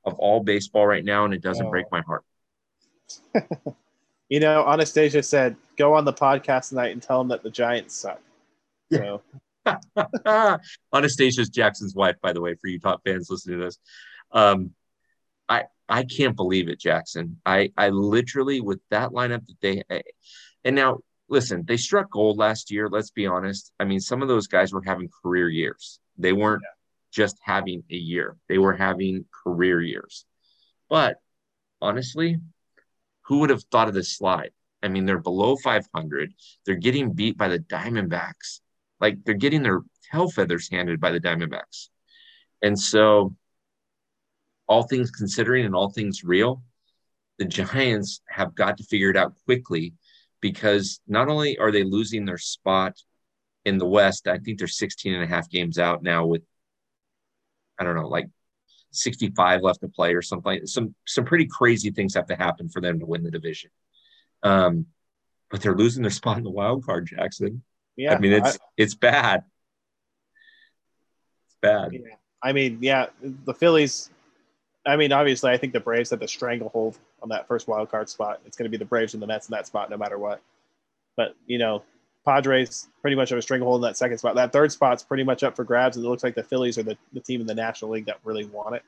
of 0.05 0.15
all 0.15 0.41
baseball 0.43 0.87
right 0.87 1.05
now, 1.05 1.25
and 1.27 1.35
it 1.35 1.43
doesn't 1.43 1.67
Oh. 1.67 1.71
break 1.71 1.87
my 1.93 2.01
heart. 2.03 2.25
You 4.29 4.41
know, 4.41 4.67
Anastasia 4.67 5.23
said, 5.23 5.57
"Go 5.77 5.95
on 5.95 6.05
the 6.05 6.13
podcast 6.13 6.71
tonight 6.71 6.93
and 6.93 7.03
tell 7.03 7.19
them 7.19 7.29
that 7.29 7.43
the 7.43 7.51
Giants 7.51 7.95
suck." 7.95 8.21
So 8.93 9.23
Anastasia's 10.95 11.49
Jackson's 11.49 11.95
wife, 11.95 12.17
by 12.23 12.33
the 12.33 12.41
way, 12.41 12.55
for 12.55 12.69
you 12.69 12.79
top 12.79 13.03
fans 13.05 13.29
listening 13.31 13.59
to 13.59 13.65
this. 13.67 13.79
Um, 14.31 14.73
I 15.49 15.65
I 15.89 16.05
can't 16.05 16.37
believe 16.37 16.69
it, 16.69 16.81
Jackson. 16.81 17.41
I 17.45 17.73
I 17.77 17.91
literally 17.91 18.61
with 18.61 18.81
that 18.91 19.11
lineup 19.11 19.47
that 19.47 19.61
they 19.61 19.83
and 20.65 20.77
now 20.77 20.99
listen, 21.29 21.65
they 21.67 21.77
struck 21.77 22.11
gold 22.11 22.39
last 22.39 22.71
year. 22.71 22.89
Let's 22.89 23.11
be 23.11 23.27
honest. 23.27 23.73
I 23.81 23.85
mean, 23.85 24.01
some 24.01 24.23
of 24.23 24.29
those 24.29 24.47
guys 24.47 24.73
were 24.73 24.83
having 24.85 25.09
career 25.23 25.49
years. 25.49 25.99
They 26.19 26.33
weren't 26.33 26.63
just 27.11 27.37
having 27.43 27.85
a 27.91 27.97
year. 27.97 28.37
They 28.49 28.59
were 28.59 28.75
having 28.75 29.25
career 29.45 29.81
years. 29.81 30.25
But 30.89 31.17
honestly, 31.81 32.39
who 33.23 33.39
would 33.39 33.51
have 33.51 33.65
thought 33.65 33.89
of 33.89 33.95
this 33.95 34.17
slide? 34.17 34.51
I 34.83 34.89
mean, 34.89 35.07
they're 35.07 35.19
below 35.19 35.57
500. 35.57 36.33
They're 36.67 36.75
getting 36.75 37.13
beat 37.13 37.39
by 37.39 37.49
the 37.49 37.59
Diamondbacks. 37.59 38.61
Like 39.01 39.25
they're 39.25 39.35
getting 39.35 39.63
their 39.63 39.81
tail 40.11 40.31
feathers 40.31 40.69
handed 40.71 41.01
by 41.01 41.11
the 41.11 41.21
Diamondbacks. 41.21 41.89
And 42.63 42.79
so, 42.79 43.35
all 44.69 44.85
things 44.85 45.11
considering 45.11 45.67
and 45.67 45.75
all 45.75 45.91
things 45.91 46.25
real, 46.25 46.63
the 47.39 47.45
Giants 47.45 48.21
have 48.29 48.55
got 48.55 48.79
to 48.79 48.85
figure 48.85 49.11
it 49.11 49.17
out 49.17 49.35
quickly 49.45 49.95
because 50.41 51.01
not 51.07 51.29
only 51.29 51.59
are 51.59 51.73
they 51.73 51.85
losing 51.85 52.25
their 52.25 52.39
spot 52.39 52.95
in 53.65 53.79
the 53.79 53.87
West, 53.87 54.29
I 54.29 54.39
think 54.39 54.59
they're 54.59 54.69
16 54.69 55.15
and 55.15 55.23
a 55.23 55.27
half 55.27 55.51
games 55.51 55.79
out 55.79 56.03
now 56.03 56.27
with, 56.27 56.43
I 57.79 57.85
don't 57.85 57.97
know, 57.97 58.09
like 58.09 58.29
65 58.93 59.63
left 59.63 59.81
to 59.81 59.89
play 59.89 60.15
or 60.15 60.23
something. 60.23 60.67
Some 60.67 60.95
some 61.07 61.25
pretty 61.25 61.47
crazy 61.47 61.91
things 61.91 62.15
have 62.15 62.27
to 62.27 62.37
happen 62.37 62.69
for 62.69 62.81
them 62.81 63.01
to 63.01 63.07
win 63.07 63.23
the 63.23 63.31
division. 63.31 63.71
Um, 64.43 64.87
but 65.51 65.61
they're 65.61 65.77
losing 65.77 66.03
their 66.03 66.11
spot 66.11 66.39
in 66.39 66.45
the 66.45 66.51
wild 66.51 66.85
card, 66.85 67.07
Jackson. 67.07 67.63
Yeah, 67.97 68.15
I 68.15 68.19
mean 68.19 68.33
it's 68.33 68.57
I, 68.57 68.59
it's 68.77 68.95
bad. 68.95 69.45
It's 71.47 71.57
bad. 71.61 71.93
Yeah. 71.93 72.15
I 72.43 72.53
mean, 72.53 72.79
yeah, 72.81 73.07
the 73.23 73.55
Phillies. 73.55 74.11
I 74.85 74.97
mean, 74.97 75.13
obviously, 75.13 75.51
I 75.53 75.59
think 75.59 75.73
the 75.73 75.81
Braves 75.81 76.11
have 76.11 76.19
the 76.19 76.27
stranglehold 76.27 76.99
on 77.23 77.29
that 77.29 77.47
first 77.47 77.69
wild 77.69 77.91
card 77.91 78.09
spot. 78.09 78.41
It's 78.47 78.57
going 78.57 78.65
to 78.65 78.71
be 78.71 78.79
the 78.79 78.85
Braves 78.85 79.15
and 79.15 79.23
the 79.23 79.29
Mets 79.29 79.49
in 79.49 79.53
that 79.53 79.67
spot, 79.67 79.91
no 79.91 79.97
matter 79.97 80.19
what. 80.19 80.41
But 81.17 81.37
you 81.47 81.59
know, 81.59 81.85
Padres 82.25 82.89
pretty 83.01 83.17
much 83.17 83.31
have 83.31 83.39
a 83.39 83.43
stranglehold 83.43 83.81
in 83.81 83.83
that 83.83 83.97
second 83.97 84.19
spot. 84.19 84.35
That 84.35 84.53
third 84.53 84.73
spot's 84.73 85.03
pretty 85.03 85.23
much 85.23 85.43
up 85.43 85.55
for 85.55 85.65
grabs, 85.65 85.97
and 85.97 86.05
it 86.05 86.09
looks 86.09 86.25
like 86.25 86.35
the 86.35 86.43
Phillies 86.43 86.79
are 86.79 86.83
the, 86.83 86.97
the 87.13 87.21
team 87.21 87.41
in 87.41 87.47
the 87.47 87.55
National 87.55 87.93
League 87.93 88.07
that 88.07 88.19
really 88.25 88.45
want 88.47 88.77
it. 88.77 88.83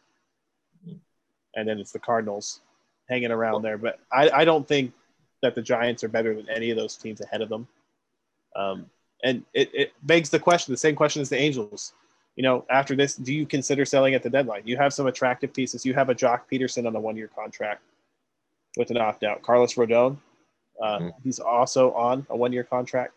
And 1.55 1.69
then 1.69 1.79
it's 1.79 1.93
the 1.93 2.01
Cardinals 2.01 2.61
hanging 3.09 3.31
around 3.31 3.63
there. 3.63 3.79
But 3.79 4.01
I, 4.11 4.31
I 4.31 4.45
don't 4.45 4.67
think 4.67 4.93
that 5.45 5.55
the 5.55 5.63
Giants 5.63 6.03
are 6.03 6.09
better 6.09 6.35
than 6.35 6.49
any 6.49 6.71
of 6.71 6.77
those 6.77 6.97
teams 6.97 7.21
ahead 7.21 7.43
of 7.43 7.51
them. 7.51 7.69
Um, 8.57 8.87
and 9.23 9.45
it, 9.53 9.71
it 9.75 9.93
begs 10.03 10.31
the 10.31 10.39
question, 10.39 10.73
the 10.73 10.79
same 10.79 10.97
question 10.97 11.21
as 11.21 11.29
the 11.29 11.39
Angels. 11.39 11.93
You 12.37 12.43
know, 12.43 12.65
after 12.71 12.97
this, 12.97 13.15
do 13.15 13.33
you 13.33 13.47
consider 13.47 13.85
selling 13.85 14.15
at 14.15 14.23
the 14.23 14.31
deadline? 14.31 14.63
You 14.65 14.77
have 14.79 14.93
some 14.93 15.07
attractive 15.07 15.53
pieces. 15.53 15.85
You 15.85 15.93
have 15.95 16.09
a 16.09 16.15
Joc 16.15 16.41
Pederson 16.51 16.87
on 16.87 16.97
a 16.97 17.01
one-year 17.01 17.31
contract 17.35 17.83
with 18.77 18.91
an 18.91 18.97
opt-out. 18.97 19.43
Carlos 19.43 19.75
Rodon, 19.75 20.17
uh, 20.83 20.99
mm-hmm. 20.99 21.09
he's 21.23 21.39
also 21.39 21.93
on 21.93 22.27
a 22.31 22.37
one-year 22.37 22.65
contract 22.65 23.13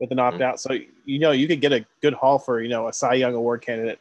with 0.00 0.10
an 0.10 0.18
opt 0.18 0.40
out. 0.42 0.56
Mm-hmm. 0.56 0.74
So 0.74 0.86
you 1.04 1.18
know 1.20 1.30
you 1.30 1.46
could 1.46 1.60
get 1.60 1.72
a 1.72 1.86
good 2.02 2.14
haul 2.14 2.38
for 2.38 2.60
you 2.60 2.68
know 2.68 2.88
a 2.88 2.92
Cy 2.92 3.14
Young 3.14 3.34
Award 3.34 3.62
candidate, 3.62 4.00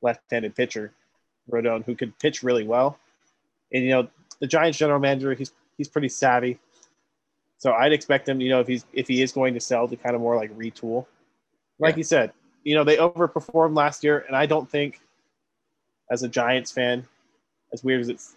left-handed 0.00 0.56
pitcher, 0.56 0.92
Rodon, 1.50 1.84
who 1.84 1.94
could 1.94 2.18
pitch 2.18 2.42
really 2.42 2.66
well. 2.66 2.98
And 3.72 3.84
you 3.84 3.90
know 3.90 4.08
the 4.40 4.48
Giants 4.48 4.78
general 4.78 4.98
manager, 4.98 5.34
he's 5.34 5.52
he's 5.76 5.88
pretty 5.88 6.08
savvy. 6.08 6.58
So 7.58 7.72
I'd 7.72 7.92
expect 7.92 8.28
him, 8.28 8.40
you 8.40 8.50
know, 8.50 8.60
if 8.60 8.66
he's 8.66 8.84
if 8.92 9.06
he 9.08 9.22
is 9.22 9.32
going 9.32 9.54
to 9.54 9.60
sell 9.60 9.86
to 9.86 9.96
kind 9.96 10.14
of 10.14 10.20
more 10.20 10.36
like 10.36 10.56
retool. 10.56 11.06
Like 11.78 11.94
yeah. 11.94 11.98
you 11.98 12.04
said, 12.04 12.32
you 12.64 12.74
know, 12.74 12.84
they 12.84 12.96
overperformed 12.96 13.76
last 13.76 14.04
year, 14.04 14.24
and 14.26 14.36
I 14.36 14.46
don't 14.46 14.68
think 14.68 15.00
as 16.10 16.22
a 16.22 16.28
Giants 16.28 16.70
fan, 16.70 17.06
as 17.72 17.84
weird 17.84 18.00
as 18.00 18.08
it's 18.08 18.34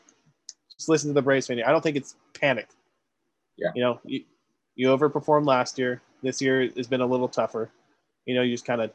just 0.78 0.90
listen 0.90 1.10
to 1.10 1.14
the 1.14 1.22
Braves 1.22 1.48
fan, 1.48 1.62
I 1.66 1.72
don't 1.72 1.82
think 1.82 1.98
it's 1.98 2.16
panicked. 2.40 2.76
Yeah. 3.58 3.70
You 3.76 3.82
know, 3.82 4.00
you, 4.04 4.24
you 4.76 4.88
overperformed 4.90 5.46
last 5.46 5.80
year. 5.80 6.02
This 6.22 6.42
year 6.42 6.70
has 6.76 6.88
been 6.88 7.02
a 7.02 7.06
little 7.06 7.28
tougher. 7.28 7.70
You 8.26 8.36
know, 8.36 8.42
you 8.42 8.54
just 8.54 8.66
kind 8.66 8.82
of 8.82 8.92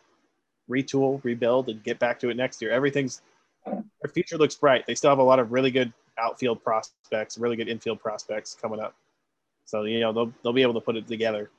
retool, 0.70 1.22
rebuild, 1.24 1.68
and 1.68 1.82
get 1.82 1.98
back 1.98 2.18
to 2.20 2.30
it 2.30 2.36
next 2.36 2.60
year. 2.60 2.70
Everything's 2.70 3.22
their 3.66 4.12
future 4.12 4.38
looks 4.38 4.54
bright. 4.54 4.86
They 4.86 4.94
still 4.94 5.10
have 5.10 5.18
a 5.18 5.24
lot 5.24 5.38
of 5.38 5.52
really 5.52 5.70
good 5.70 5.92
outfield 6.20 6.62
prospects, 6.62 7.38
really 7.38 7.56
good 7.56 7.68
infield 7.68 8.00
prospects 8.00 8.56
coming 8.60 8.80
up. 8.80 8.94
So 9.64 9.84
you 9.84 10.00
know 10.00 10.12
they'll 10.12 10.32
they'll 10.42 10.52
be 10.52 10.62
able 10.62 10.74
to 10.74 10.80
put 10.80 10.96
it 10.96 11.06
together. 11.06 11.50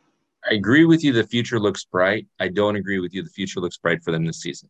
I 0.50 0.56
agree 0.56 0.86
with 0.86 1.04
you. 1.04 1.14
The 1.14 1.26
future 1.26 1.60
looks 1.60 1.84
bright. 1.86 2.28
I 2.40 2.48
don't 2.48 2.76
agree 2.76 3.00
with 3.00 3.14
you. 3.14 3.24
The 3.24 3.30
future 3.30 3.60
looks 3.60 3.78
bright 3.78 4.04
for 4.04 4.12
them 4.12 4.26
this 4.26 4.42
season. 4.42 4.70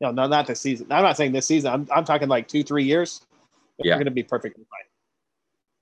No, 0.00 0.10
no, 0.10 0.26
not 0.26 0.46
this 0.46 0.60
season. 0.60 0.86
I'm 0.90 1.02
not 1.02 1.16
saying 1.16 1.32
this 1.32 1.46
season. 1.46 1.72
I'm, 1.72 1.88
I'm 1.90 2.04
talking 2.04 2.28
like 2.28 2.46
two, 2.46 2.62
three 2.62 2.84
years. 2.84 3.26
Yeah, 3.78 3.92
they're 3.92 3.96
going 3.96 4.04
to 4.04 4.10
be 4.10 4.22
perfectly 4.22 4.64
fine. 4.64 4.86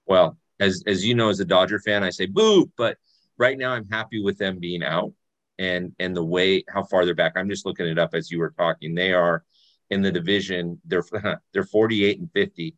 Well, 0.06 0.38
as 0.61 0.82
as 0.87 1.04
you 1.04 1.14
know, 1.14 1.28
as 1.28 1.40
a 1.40 1.44
Dodger 1.44 1.80
fan, 1.80 2.02
I 2.02 2.11
say 2.11 2.26
boo, 2.26 2.70
but 2.76 2.96
right 3.38 3.59
now 3.59 3.72
I'm 3.72 3.88
happy 3.88 4.22
with 4.22 4.38
them 4.38 4.59
being 4.59 4.82
out 4.82 5.12
and 5.59 5.92
and 5.98 6.16
the 6.16 6.24
way 6.24 6.64
how 6.68 6.85
far 6.85 7.04
they're 7.04 7.14
back. 7.14 7.32
I'm 7.37 7.48
just 7.48 7.66
looking 7.66 7.87
it 7.87 7.98
up 7.98 8.14
as 8.14 8.30
you 8.30 8.38
were 8.38 8.54
talking. 8.56 8.94
They 8.94 9.12
are 9.12 9.44
in 9.90 10.02
the 10.02 10.12
division. 10.12 10.80
They're 10.85 11.04
they're 11.52 11.64
48 11.64 12.20
and 12.20 12.32
50 12.32 12.74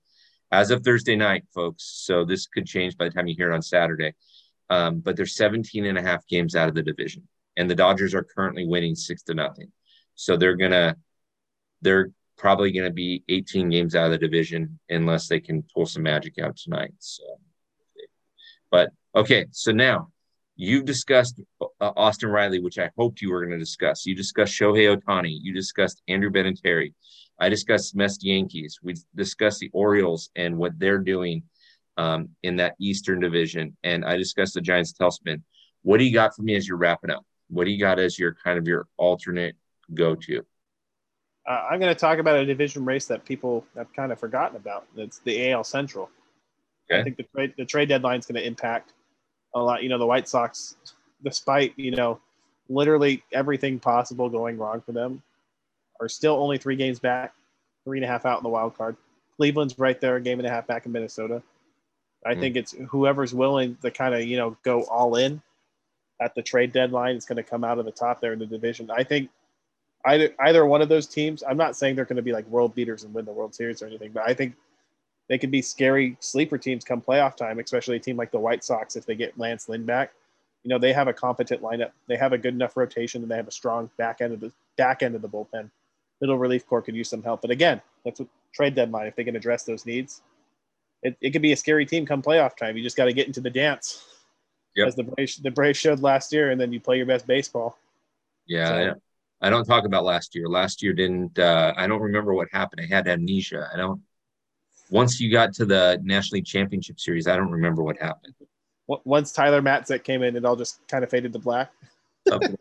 as 0.50 0.70
of 0.70 0.82
Thursday 0.82 1.16
night, 1.16 1.44
folks. 1.54 1.84
So 2.04 2.24
this 2.24 2.46
could 2.46 2.66
change 2.66 2.96
by 2.96 3.04
the 3.04 3.10
time 3.10 3.26
you 3.26 3.34
hear 3.36 3.50
it 3.50 3.54
on 3.54 3.62
Saturday. 3.62 4.14
Um, 4.70 5.00
but 5.00 5.16
they're 5.16 5.26
17 5.26 5.86
and 5.86 5.96
a 5.96 6.02
half 6.02 6.26
games 6.26 6.54
out 6.54 6.68
of 6.68 6.74
the 6.74 6.82
division, 6.82 7.26
and 7.56 7.70
the 7.70 7.74
Dodgers 7.74 8.14
are 8.14 8.24
currently 8.24 8.66
winning 8.66 8.94
six 8.94 9.22
to 9.24 9.34
nothing. 9.34 9.72
So 10.14 10.36
they're 10.36 10.56
gonna 10.56 10.96
they're 11.80 12.10
probably 12.36 12.72
to 12.72 12.90
be 12.90 13.24
18 13.28 13.70
games 13.70 13.94
out 13.94 14.06
of 14.06 14.12
the 14.12 14.18
division 14.18 14.78
unless 14.88 15.26
they 15.26 15.40
can 15.40 15.64
pull 15.74 15.86
some 15.86 16.02
magic 16.02 16.38
out 16.38 16.56
tonight. 16.56 16.92
So, 16.98 17.24
but 18.70 18.90
okay, 19.14 19.46
so 19.50 19.72
now 19.72 20.08
You've 20.60 20.86
discussed 20.86 21.40
uh, 21.60 21.66
Austin 21.80 22.30
Riley, 22.30 22.58
which 22.58 22.80
I 22.80 22.90
hoped 22.98 23.22
you 23.22 23.30
were 23.30 23.46
going 23.46 23.52
to 23.52 23.64
discuss. 23.64 24.04
You 24.04 24.16
discussed 24.16 24.52
Shohei 24.52 24.92
Ohtani. 24.92 25.38
You 25.40 25.54
discussed 25.54 26.02
Andrew 26.08 26.30
Benintendi. 26.30 26.94
I 27.40 27.48
discussed 27.48 27.94
Mets 27.94 28.18
Yankees. 28.22 28.78
We 28.82 28.94
discussed 29.14 29.60
the 29.60 29.70
Orioles 29.72 30.30
and 30.34 30.58
what 30.58 30.78
they're 30.78 30.98
doing 30.98 31.44
um, 31.96 32.30
in 32.42 32.56
that 32.56 32.74
Eastern 32.80 33.20
division. 33.20 33.76
And 33.82 34.04
I 34.04 34.16
discussed 34.16 34.54
the 34.54 34.60
Giants 34.60 34.92
tailspin. 34.92 35.42
What 35.82 35.98
do 35.98 36.04
you 36.04 36.12
got 36.12 36.34
for 36.34 36.42
me 36.42 36.56
as 36.56 36.66
you're 36.66 36.78
wrapping 36.78 37.10
up? 37.10 37.24
What 37.48 37.64
do 37.64 37.70
you 37.70 37.78
got 37.78 37.98
as 37.98 38.18
your 38.18 38.34
kind 38.42 38.58
of 38.58 38.66
your 38.66 38.86
alternate 38.96 39.56
go 39.94 40.14
to? 40.14 40.44
Uh, 41.48 41.66
I'm 41.70 41.80
going 41.80 41.94
to 41.94 41.98
talk 41.98 42.18
about 42.18 42.36
a 42.36 42.44
division 42.44 42.84
race 42.84 43.06
that 43.06 43.24
people 43.24 43.64
have 43.74 43.92
kind 43.94 44.12
of 44.12 44.20
forgotten 44.20 44.56
about. 44.56 44.86
It's 44.96 45.20
the 45.20 45.50
AL 45.50 45.64
Central. 45.64 46.10
Okay. 46.90 47.00
I 47.00 47.04
think 47.04 47.16
the 47.16 47.22
trade 47.22 47.54
the 47.56 47.64
trade 47.64 47.88
deadline 47.88 48.18
is 48.18 48.26
going 48.26 48.40
to 48.40 48.46
impact 48.46 48.92
a 49.54 49.60
lot. 49.60 49.82
You 49.82 49.88
know, 49.88 49.98
the 49.98 50.06
White 50.06 50.28
Sox, 50.28 50.76
despite 51.24 51.72
you 51.76 51.90
know 51.90 52.20
literally 52.68 53.22
everything 53.32 53.78
possible 53.78 54.28
going 54.28 54.58
wrong 54.58 54.82
for 54.82 54.92
them, 54.92 55.22
are 56.00 56.08
still 56.08 56.34
only 56.34 56.58
three 56.58 56.76
games 56.76 56.98
back, 56.98 57.34
three 57.84 57.98
and 57.98 58.04
a 58.04 58.08
half 58.08 58.26
out 58.26 58.38
in 58.38 58.42
the 58.42 58.48
wild 58.48 58.76
card. 58.76 58.96
Cleveland's 59.36 59.78
right 59.78 60.00
there, 60.00 60.16
a 60.16 60.20
game 60.20 60.38
and 60.38 60.46
a 60.46 60.50
half 60.50 60.66
back 60.66 60.86
in 60.86 60.92
Minnesota. 60.92 61.42
I 62.26 62.34
mm 62.34 62.40
think 62.40 62.56
it's 62.56 62.74
whoever's 62.88 63.32
willing 63.32 63.76
to 63.82 63.90
kind 63.90 64.14
of 64.14 64.22
you 64.22 64.36
know 64.36 64.56
go 64.64 64.82
all 64.84 65.16
in 65.16 65.40
at 66.20 66.34
the 66.34 66.42
trade 66.42 66.72
deadline 66.72 67.16
is 67.16 67.24
going 67.24 67.36
to 67.36 67.42
come 67.42 67.62
out 67.64 67.78
of 67.78 67.84
the 67.84 67.92
top 67.92 68.20
there 68.20 68.32
in 68.32 68.38
the 68.38 68.46
division. 68.46 68.90
I 68.90 69.04
think 69.04 69.30
either 70.04 70.34
either 70.40 70.66
one 70.66 70.82
of 70.82 70.88
those 70.88 71.06
teams. 71.06 71.42
I'm 71.48 71.56
not 71.56 71.76
saying 71.76 71.96
they're 71.96 72.04
going 72.04 72.16
to 72.16 72.22
be 72.22 72.32
like 72.32 72.46
world 72.48 72.74
beaters 72.74 73.04
and 73.04 73.14
win 73.14 73.24
the 73.24 73.32
World 73.32 73.54
Series 73.54 73.82
or 73.82 73.86
anything, 73.86 74.12
but 74.12 74.28
I 74.28 74.34
think 74.34 74.54
they 75.28 75.38
could 75.38 75.50
be 75.50 75.62
scary 75.62 76.16
sleeper 76.20 76.58
teams 76.58 76.84
come 76.84 77.00
playoff 77.00 77.36
time, 77.36 77.58
especially 77.58 77.96
a 77.96 78.00
team 78.00 78.16
like 78.16 78.30
the 78.30 78.38
White 78.38 78.64
Sox 78.64 78.96
if 78.96 79.06
they 79.06 79.14
get 79.14 79.38
Lance 79.38 79.68
Lynn 79.68 79.84
back. 79.84 80.12
You 80.64 80.70
know, 80.70 80.78
they 80.78 80.92
have 80.92 81.08
a 81.08 81.12
competent 81.12 81.62
lineup. 81.62 81.92
They 82.08 82.16
have 82.16 82.32
a 82.32 82.38
good 82.38 82.54
enough 82.54 82.76
rotation 82.76 83.22
and 83.22 83.30
they 83.30 83.36
have 83.36 83.48
a 83.48 83.52
strong 83.52 83.90
back 83.96 84.20
end 84.20 84.32
of 84.32 84.40
the 84.40 84.50
back 84.76 85.02
end 85.02 85.14
of 85.14 85.22
the 85.22 85.28
bullpen. 85.28 85.70
Middle 86.20 86.38
relief 86.38 86.66
corps 86.66 86.82
could 86.82 86.96
use 86.96 87.08
some 87.08 87.22
help. 87.22 87.42
But 87.42 87.50
again, 87.50 87.80
that's 88.04 88.20
what 88.20 88.28
trade 88.52 88.74
deadline 88.74 89.06
if 89.06 89.16
they 89.16 89.24
can 89.24 89.36
address 89.36 89.64
those 89.64 89.86
needs. 89.86 90.22
It, 91.02 91.16
it 91.20 91.30
could 91.30 91.42
be 91.42 91.52
a 91.52 91.56
scary 91.56 91.86
team 91.86 92.06
come 92.06 92.22
playoff 92.22 92.56
time. 92.56 92.76
You 92.76 92.82
just 92.82 92.96
got 92.96 93.04
to 93.04 93.12
get 93.12 93.26
into 93.26 93.40
the 93.40 93.50
dance. 93.50 94.04
Yep. 94.74 94.88
As 94.88 94.96
the 94.96 95.04
Braves, 95.04 95.36
the 95.36 95.50
Braves 95.50 95.78
showed 95.78 96.00
last 96.00 96.32
year, 96.32 96.50
and 96.50 96.60
then 96.60 96.72
you 96.72 96.80
play 96.80 96.96
your 96.96 97.06
best 97.06 97.26
baseball. 97.26 97.78
Yeah, 98.46 98.66
so, 98.66 98.74
I, 98.74 98.84
don't, 98.84 99.02
I 99.42 99.50
don't 99.50 99.64
talk 99.64 99.84
about 99.84 100.04
last 100.04 100.34
year. 100.34 100.48
Last 100.48 100.82
year 100.82 100.92
didn't. 100.92 101.38
Uh, 101.38 101.72
I 101.76 101.86
don't 101.86 102.00
remember 102.00 102.34
what 102.34 102.48
happened. 102.52 102.80
I 102.82 102.92
had 102.92 103.06
amnesia. 103.06 103.68
I 103.72 103.76
don't 103.76 104.02
once 104.90 105.20
you 105.20 105.30
got 105.30 105.52
to 105.54 105.64
the 105.64 106.00
National 106.02 106.36
League 106.36 106.46
Championship 106.46 106.98
Series, 107.00 107.26
I 107.26 107.36
don't 107.36 107.50
remember 107.50 107.82
what 107.82 107.98
happened. 107.98 108.34
Once 108.86 109.32
Tyler 109.32 109.60
Matzek 109.60 110.02
came 110.02 110.22
in, 110.22 110.34
it 110.34 110.44
all 110.44 110.56
just 110.56 110.86
kind 110.88 111.04
of 111.04 111.10
faded 111.10 111.32
to 111.34 111.38
black. 111.38 111.70
something, 112.26 112.56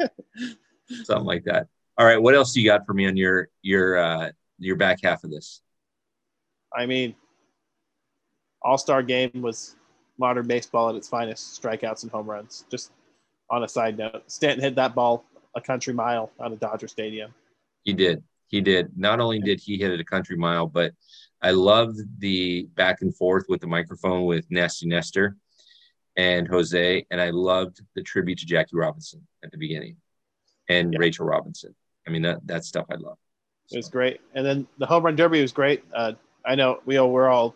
something 1.03 1.25
like 1.25 1.45
that. 1.45 1.67
All 1.97 2.05
right, 2.05 2.21
what 2.21 2.35
else 2.35 2.53
do 2.53 2.61
you 2.61 2.69
got 2.69 2.85
for 2.85 2.93
me 2.93 3.07
on 3.07 3.17
your 3.17 3.49
your 3.61 3.97
uh, 3.97 4.31
your 4.59 4.75
back 4.75 4.99
half 5.03 5.23
of 5.23 5.31
this? 5.31 5.61
I 6.75 6.85
mean, 6.85 7.15
All 8.61 8.77
Star 8.77 9.01
Game 9.01 9.31
was 9.35 9.75
modern 10.19 10.47
baseball 10.47 10.89
at 10.89 10.95
its 10.95 11.07
finest: 11.07 11.61
strikeouts 11.61 12.03
and 12.03 12.11
home 12.11 12.29
runs. 12.29 12.65
Just 12.69 12.91
on 13.49 13.63
a 13.63 13.67
side 13.67 13.97
note, 13.97 14.23
Stanton 14.27 14.63
hit 14.63 14.75
that 14.75 14.93
ball 14.93 15.25
a 15.55 15.61
country 15.61 15.93
mile 15.93 16.31
out 16.39 16.51
of 16.51 16.59
Dodger 16.59 16.87
Stadium. 16.87 17.33
He 17.83 17.93
did. 17.93 18.23
He 18.47 18.61
did. 18.61 18.91
Not 18.95 19.19
only 19.19 19.39
did 19.39 19.59
he 19.59 19.77
hit 19.77 19.91
it 19.91 19.99
a 19.99 20.05
country 20.05 20.37
mile, 20.37 20.67
but 20.67 20.93
I 21.41 21.51
loved 21.51 21.99
the 22.19 22.67
back 22.75 23.01
and 23.01 23.15
forth 23.15 23.45
with 23.49 23.61
the 23.61 23.67
microphone 23.67 24.25
with 24.25 24.45
Nasty 24.51 24.87
Nestor 24.87 25.35
and 26.15 26.47
Jose, 26.47 27.05
and 27.09 27.21
I 27.21 27.31
loved 27.31 27.81
the 27.95 28.03
tribute 28.03 28.39
to 28.39 28.45
Jackie 28.45 28.75
Robinson 28.75 29.27
at 29.43 29.51
the 29.51 29.57
beginning 29.57 29.97
and 30.69 30.93
yeah. 30.93 30.99
Rachel 30.99 31.25
Robinson. 31.25 31.75
I 32.07 32.09
mean 32.09 32.21
that 32.23 32.45
that 32.47 32.63
stuff 32.65 32.85
I 32.89 32.95
love. 32.95 33.17
So. 33.67 33.75
It 33.75 33.79
was 33.79 33.89
great, 33.89 34.21
and 34.33 34.45
then 34.45 34.67
the 34.77 34.85
home 34.85 35.03
run 35.03 35.15
derby 35.15 35.41
was 35.41 35.51
great. 35.51 35.83
Uh, 35.93 36.13
I 36.45 36.55
know 36.55 36.79
we 36.85 36.97
all 36.97 37.11
we're 37.11 37.27
all 37.27 37.55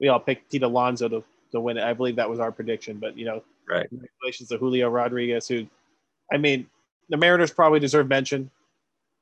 we 0.00 0.08
all 0.08 0.20
picked 0.20 0.50
Pete 0.50 0.62
Alonso 0.62 1.08
to, 1.08 1.24
to 1.52 1.60
win 1.60 1.76
it. 1.76 1.84
I 1.84 1.92
believe 1.92 2.16
that 2.16 2.28
was 2.28 2.40
our 2.40 2.50
prediction. 2.50 2.98
But 2.98 3.16
you 3.16 3.26
know, 3.26 3.42
right. 3.68 3.88
Congratulations 3.88 4.48
to 4.48 4.58
Julio 4.58 4.88
Rodriguez, 4.88 5.46
who, 5.46 5.66
I 6.32 6.38
mean, 6.38 6.66
the 7.10 7.16
Mariners 7.16 7.52
probably 7.52 7.80
deserve 7.80 8.08
mention. 8.08 8.50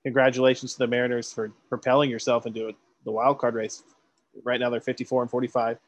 Congratulations 0.05 0.73
to 0.73 0.79
the 0.79 0.87
Mariners 0.87 1.33
for 1.33 1.53
propelling 1.69 2.11
yourself 2.11 2.47
into 2.47 2.73
the 3.05 3.13
wild 3.13 3.39
card 3.39 3.55
race. 3.55 3.83
Right 4.45 4.59
now 4.59 4.71
they're 4.71 4.81
54 4.81 5.23
and 5.23 5.31
45, 5.31 5.79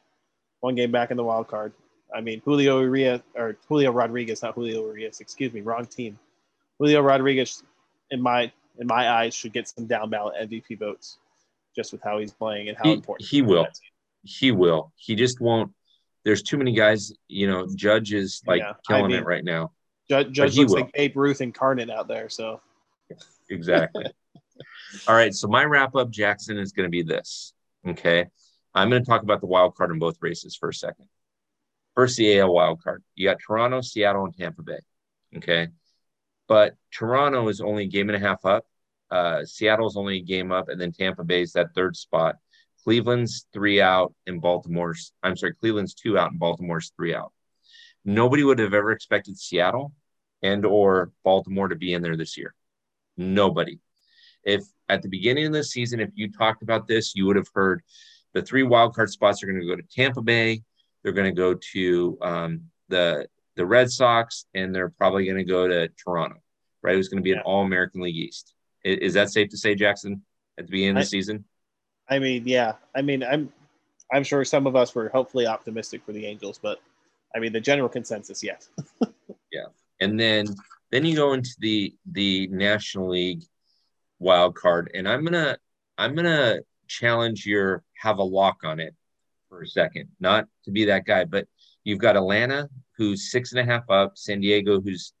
one 0.59 0.75
game 0.75 0.91
back 0.91 1.11
in 1.11 1.17
the 1.17 1.23
wild 1.23 1.47
card. 1.47 1.73
I 2.15 2.21
mean, 2.21 2.41
Julio 2.45 2.81
Urias 2.81 3.21
or 3.35 3.57
Julio 3.67 3.91
Rodriguez, 3.91 4.43
not 4.43 4.53
Julio 4.53 4.85
Urias. 4.85 5.19
Excuse 5.19 5.51
me, 5.51 5.61
wrong 5.61 5.85
team. 5.85 6.19
Julio 6.77 7.01
Rodriguez, 7.01 7.63
in 8.11 8.21
my 8.21 8.51
in 8.79 8.87
my 8.87 9.09
eyes, 9.09 9.33
should 9.33 9.53
get 9.53 9.67
some 9.67 9.87
down 9.87 10.09
ballot 10.09 10.35
MVP 10.49 10.79
votes, 10.79 11.17
just 11.75 11.91
with 11.91 12.01
how 12.01 12.19
he's 12.19 12.31
playing 12.31 12.69
and 12.69 12.77
how 12.77 12.85
he, 12.85 12.93
important 12.93 13.27
he 13.27 13.41
will. 13.41 13.67
He 14.23 14.51
will. 14.51 14.91
He 14.95 15.15
just 15.15 15.39
won't. 15.39 15.71
There's 16.23 16.41
too 16.41 16.57
many 16.57 16.73
guys. 16.73 17.13
You 17.27 17.47
know, 17.47 17.67
Judge 17.75 18.13
is 18.13 18.41
like 18.47 18.61
yeah, 18.61 18.73
killing 18.87 19.05
I 19.05 19.07
mean, 19.07 19.17
it 19.17 19.25
right 19.25 19.43
now. 19.43 19.71
Judge, 20.09 20.31
Judge 20.31 20.57
looks 20.57 20.71
will. 20.71 20.81
like 20.81 20.93
Babe 20.93 21.15
Ruth 21.15 21.41
incarnate 21.41 21.89
out 21.89 22.07
there. 22.07 22.29
So 22.29 22.61
exactly. 23.49 24.05
All 25.07 25.15
right. 25.15 25.33
So 25.33 25.47
my 25.47 25.63
wrap 25.63 25.95
up, 25.95 26.09
Jackson, 26.09 26.57
is 26.57 26.71
going 26.71 26.85
to 26.85 26.91
be 26.91 27.03
this. 27.03 27.53
Okay. 27.87 28.25
I'm 28.73 28.89
going 28.89 29.03
to 29.03 29.09
talk 29.09 29.23
about 29.23 29.41
the 29.41 29.47
wild 29.47 29.75
card 29.75 29.91
in 29.91 29.99
both 29.99 30.17
races 30.21 30.55
for 30.55 30.69
a 30.69 30.73
second. 30.73 31.07
First, 31.95 32.17
the 32.17 32.39
AL 32.39 32.53
wild 32.53 32.83
card. 32.83 33.03
You 33.15 33.27
got 33.29 33.37
Toronto, 33.45 33.81
Seattle, 33.81 34.25
and 34.25 34.35
Tampa 34.35 34.63
Bay. 34.63 34.79
Okay. 35.37 35.69
But 36.47 36.75
Toronto 36.91 37.47
is 37.47 37.61
only 37.61 37.83
a 37.83 37.87
game 37.87 38.09
and 38.09 38.15
a 38.15 38.27
half 38.27 38.45
up. 38.45 38.65
Uh, 39.09 39.45
Seattle's 39.45 39.97
only 39.97 40.17
a 40.17 40.23
game 40.23 40.51
up, 40.51 40.69
and 40.69 40.79
then 40.79 40.91
Tampa 40.91 41.23
Bay's 41.23 41.53
that 41.53 41.73
third 41.75 41.95
spot. 41.95 42.35
Cleveland's 42.83 43.47
three 43.51 43.81
out, 43.81 44.13
and 44.27 44.41
Baltimore's 44.41 45.11
I'm 45.23 45.35
sorry, 45.35 45.53
Cleveland's 45.55 45.93
two 45.93 46.17
out, 46.17 46.31
and 46.31 46.39
Baltimore's 46.39 46.91
three 46.95 47.15
out. 47.15 47.31
Nobody 48.03 48.43
would 48.43 48.59
have 48.59 48.73
ever 48.73 48.91
expected 48.91 49.37
Seattle 49.37 49.93
and 50.43 50.65
or 50.65 51.11
Baltimore 51.23 51.67
to 51.67 51.75
be 51.75 51.93
in 51.93 52.03
there 52.03 52.17
this 52.17 52.37
year. 52.37 52.53
Nobody. 53.17 53.79
If 54.43 54.63
at 54.87 55.01
the 55.01 55.09
beginning 55.09 55.47
of 55.47 55.53
the 55.53 55.63
season, 55.63 55.99
if 55.99 56.11
you 56.13 56.31
talked 56.31 56.61
about 56.61 56.87
this, 56.87 57.15
you 57.15 57.25
would 57.25 57.35
have 57.35 57.49
heard 57.53 57.81
the 58.33 58.43
three 58.43 58.63
wildcard 58.63 59.09
spots 59.09 59.41
are 59.41 59.47
going 59.47 59.59
to 59.59 59.65
go 59.65 59.75
to 59.75 59.81
Tampa 59.83 60.21
Bay, 60.21 60.61
they're 61.01 61.13
going 61.13 61.33
to 61.33 61.39
go 61.39 61.55
to 61.73 62.17
um, 62.21 62.61
the 62.89 63.27
the 63.55 63.65
Red 63.65 63.91
Sox, 63.91 64.45
and 64.53 64.73
they're 64.73 64.89
probably 64.89 65.25
going 65.25 65.37
to 65.37 65.43
go 65.43 65.67
to 65.67 65.89
Toronto. 65.89 66.37
Right? 66.81 66.93
It 66.93 66.97
was 66.97 67.09
going 67.09 67.21
to 67.21 67.23
be 67.23 67.31
yeah. 67.31 67.37
an 67.37 67.43
All 67.43 67.63
American 67.63 68.01
League 68.01 68.15
East. 68.15 68.53
Is, 68.83 68.97
is, 68.99 69.13
that 69.13 69.31
safe 69.31 69.49
to 69.49 69.57
say, 69.57 69.75
Jackson, 69.75 70.21
at 70.57 70.67
the 70.67 70.71
beginning 70.71 70.97
I, 70.97 70.99
of 70.99 71.05
the 71.05 71.09
season? 71.09 71.45
I 72.09 72.19
mean, 72.19 72.43
yeah. 72.45 72.73
I 72.95 73.01
mean, 73.01 73.23
I'm 73.23 73.51
I'm 74.13 74.23
sure 74.23 74.45
some 74.45 74.67
of 74.67 74.75
us 74.75 74.93
were 74.93 75.09
hopefully 75.09 75.47
optimistic 75.47 76.03
for 76.05 76.13
the 76.13 76.25
Angels, 76.25 76.59
but 76.61 76.79
I 77.35 77.39
mean, 77.39 77.53
the 77.53 77.59
general 77.59 77.89
consensus, 77.89 78.43
yes. 78.43 78.69
yeah, 79.51 79.65
and 79.99 80.19
then 80.19 80.45
then 80.91 81.05
you 81.05 81.15
go 81.15 81.33
into 81.33 81.55
the 81.59 81.95
the 82.11 82.47
National 82.47 83.09
League 83.09 83.43
wild 84.19 84.55
card, 84.55 84.91
and 84.93 85.07
I'm 85.09 85.23
gonna 85.23 85.57
I'm 85.97 86.15
gonna 86.15 86.59
challenge 86.87 87.45
your 87.45 87.83
have 87.97 88.19
a 88.19 88.23
lock 88.23 88.57
on 88.63 88.79
it 88.79 88.93
for 89.49 89.61
a 89.61 89.67
second, 89.67 90.09
not 90.19 90.47
to 90.65 90.71
be 90.71 90.85
that 90.85 91.05
guy, 91.05 91.25
but 91.25 91.47
you've 91.83 91.99
got 91.99 92.15
Atlanta 92.15 92.69
who's 92.97 93.31
six 93.31 93.51
and 93.51 93.59
a 93.59 93.65
half 93.65 93.89
up, 93.89 94.17
San 94.17 94.41
Diego 94.41 94.81
who's 94.81 95.13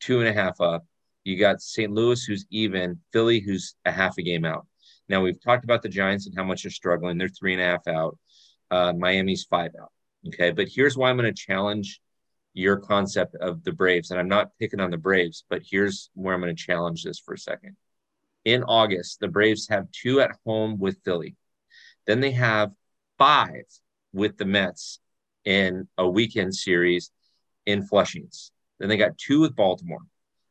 two 0.00 0.20
and 0.20 0.28
a 0.28 0.32
half 0.32 0.60
up. 0.60 0.84
You 1.24 1.38
got 1.38 1.60
St. 1.60 1.92
Louis 1.92 2.22
who's 2.24 2.46
even, 2.50 3.00
Philly 3.12 3.40
who's 3.40 3.74
a 3.84 3.92
half 3.92 4.18
a 4.18 4.22
game 4.22 4.44
out. 4.44 4.66
Now 5.08 5.22
we've 5.22 5.42
talked 5.42 5.64
about 5.64 5.82
the 5.82 5.88
Giants 5.88 6.26
and 6.26 6.36
how 6.36 6.44
much 6.44 6.62
they're 6.62 6.70
struggling. 6.70 7.18
They're 7.18 7.28
three 7.28 7.54
and 7.54 7.62
a 7.62 7.64
half 7.64 7.86
out. 7.88 8.18
Uh, 8.70 8.92
Miami's 8.92 9.44
five 9.44 9.72
out. 9.80 9.92
Okay, 10.28 10.50
but 10.50 10.68
here's 10.68 10.96
why 10.96 11.10
I'm 11.10 11.16
going 11.16 11.32
to 11.32 11.42
challenge 11.46 12.00
your 12.54 12.76
concept 12.76 13.36
of 13.36 13.62
the 13.62 13.72
Braves, 13.72 14.10
and 14.10 14.18
I'm 14.18 14.28
not 14.28 14.50
picking 14.58 14.80
on 14.80 14.90
the 14.90 14.98
Braves, 14.98 15.44
but 15.48 15.62
here's 15.64 16.10
where 16.14 16.34
I'm 16.34 16.40
going 16.40 16.54
to 16.54 16.62
challenge 16.62 17.04
this 17.04 17.18
for 17.18 17.34
a 17.34 17.38
second. 17.38 17.76
In 18.44 18.64
August, 18.64 19.20
the 19.20 19.28
Braves 19.28 19.68
have 19.68 19.90
two 19.92 20.20
at 20.20 20.32
home 20.44 20.78
with 20.78 20.98
Philly. 21.04 21.36
Then 22.06 22.20
they 22.20 22.32
have 22.32 22.72
five 23.16 23.64
with 24.12 24.36
the 24.38 24.44
Mets 24.44 24.98
in 25.44 25.88
a 25.96 26.08
weekend 26.08 26.54
series 26.54 27.10
in 27.68 27.86
Flushings. 27.86 28.50
Then 28.78 28.88
they 28.88 28.96
got 28.96 29.18
two 29.18 29.40
with 29.40 29.54
Baltimore. 29.54 30.00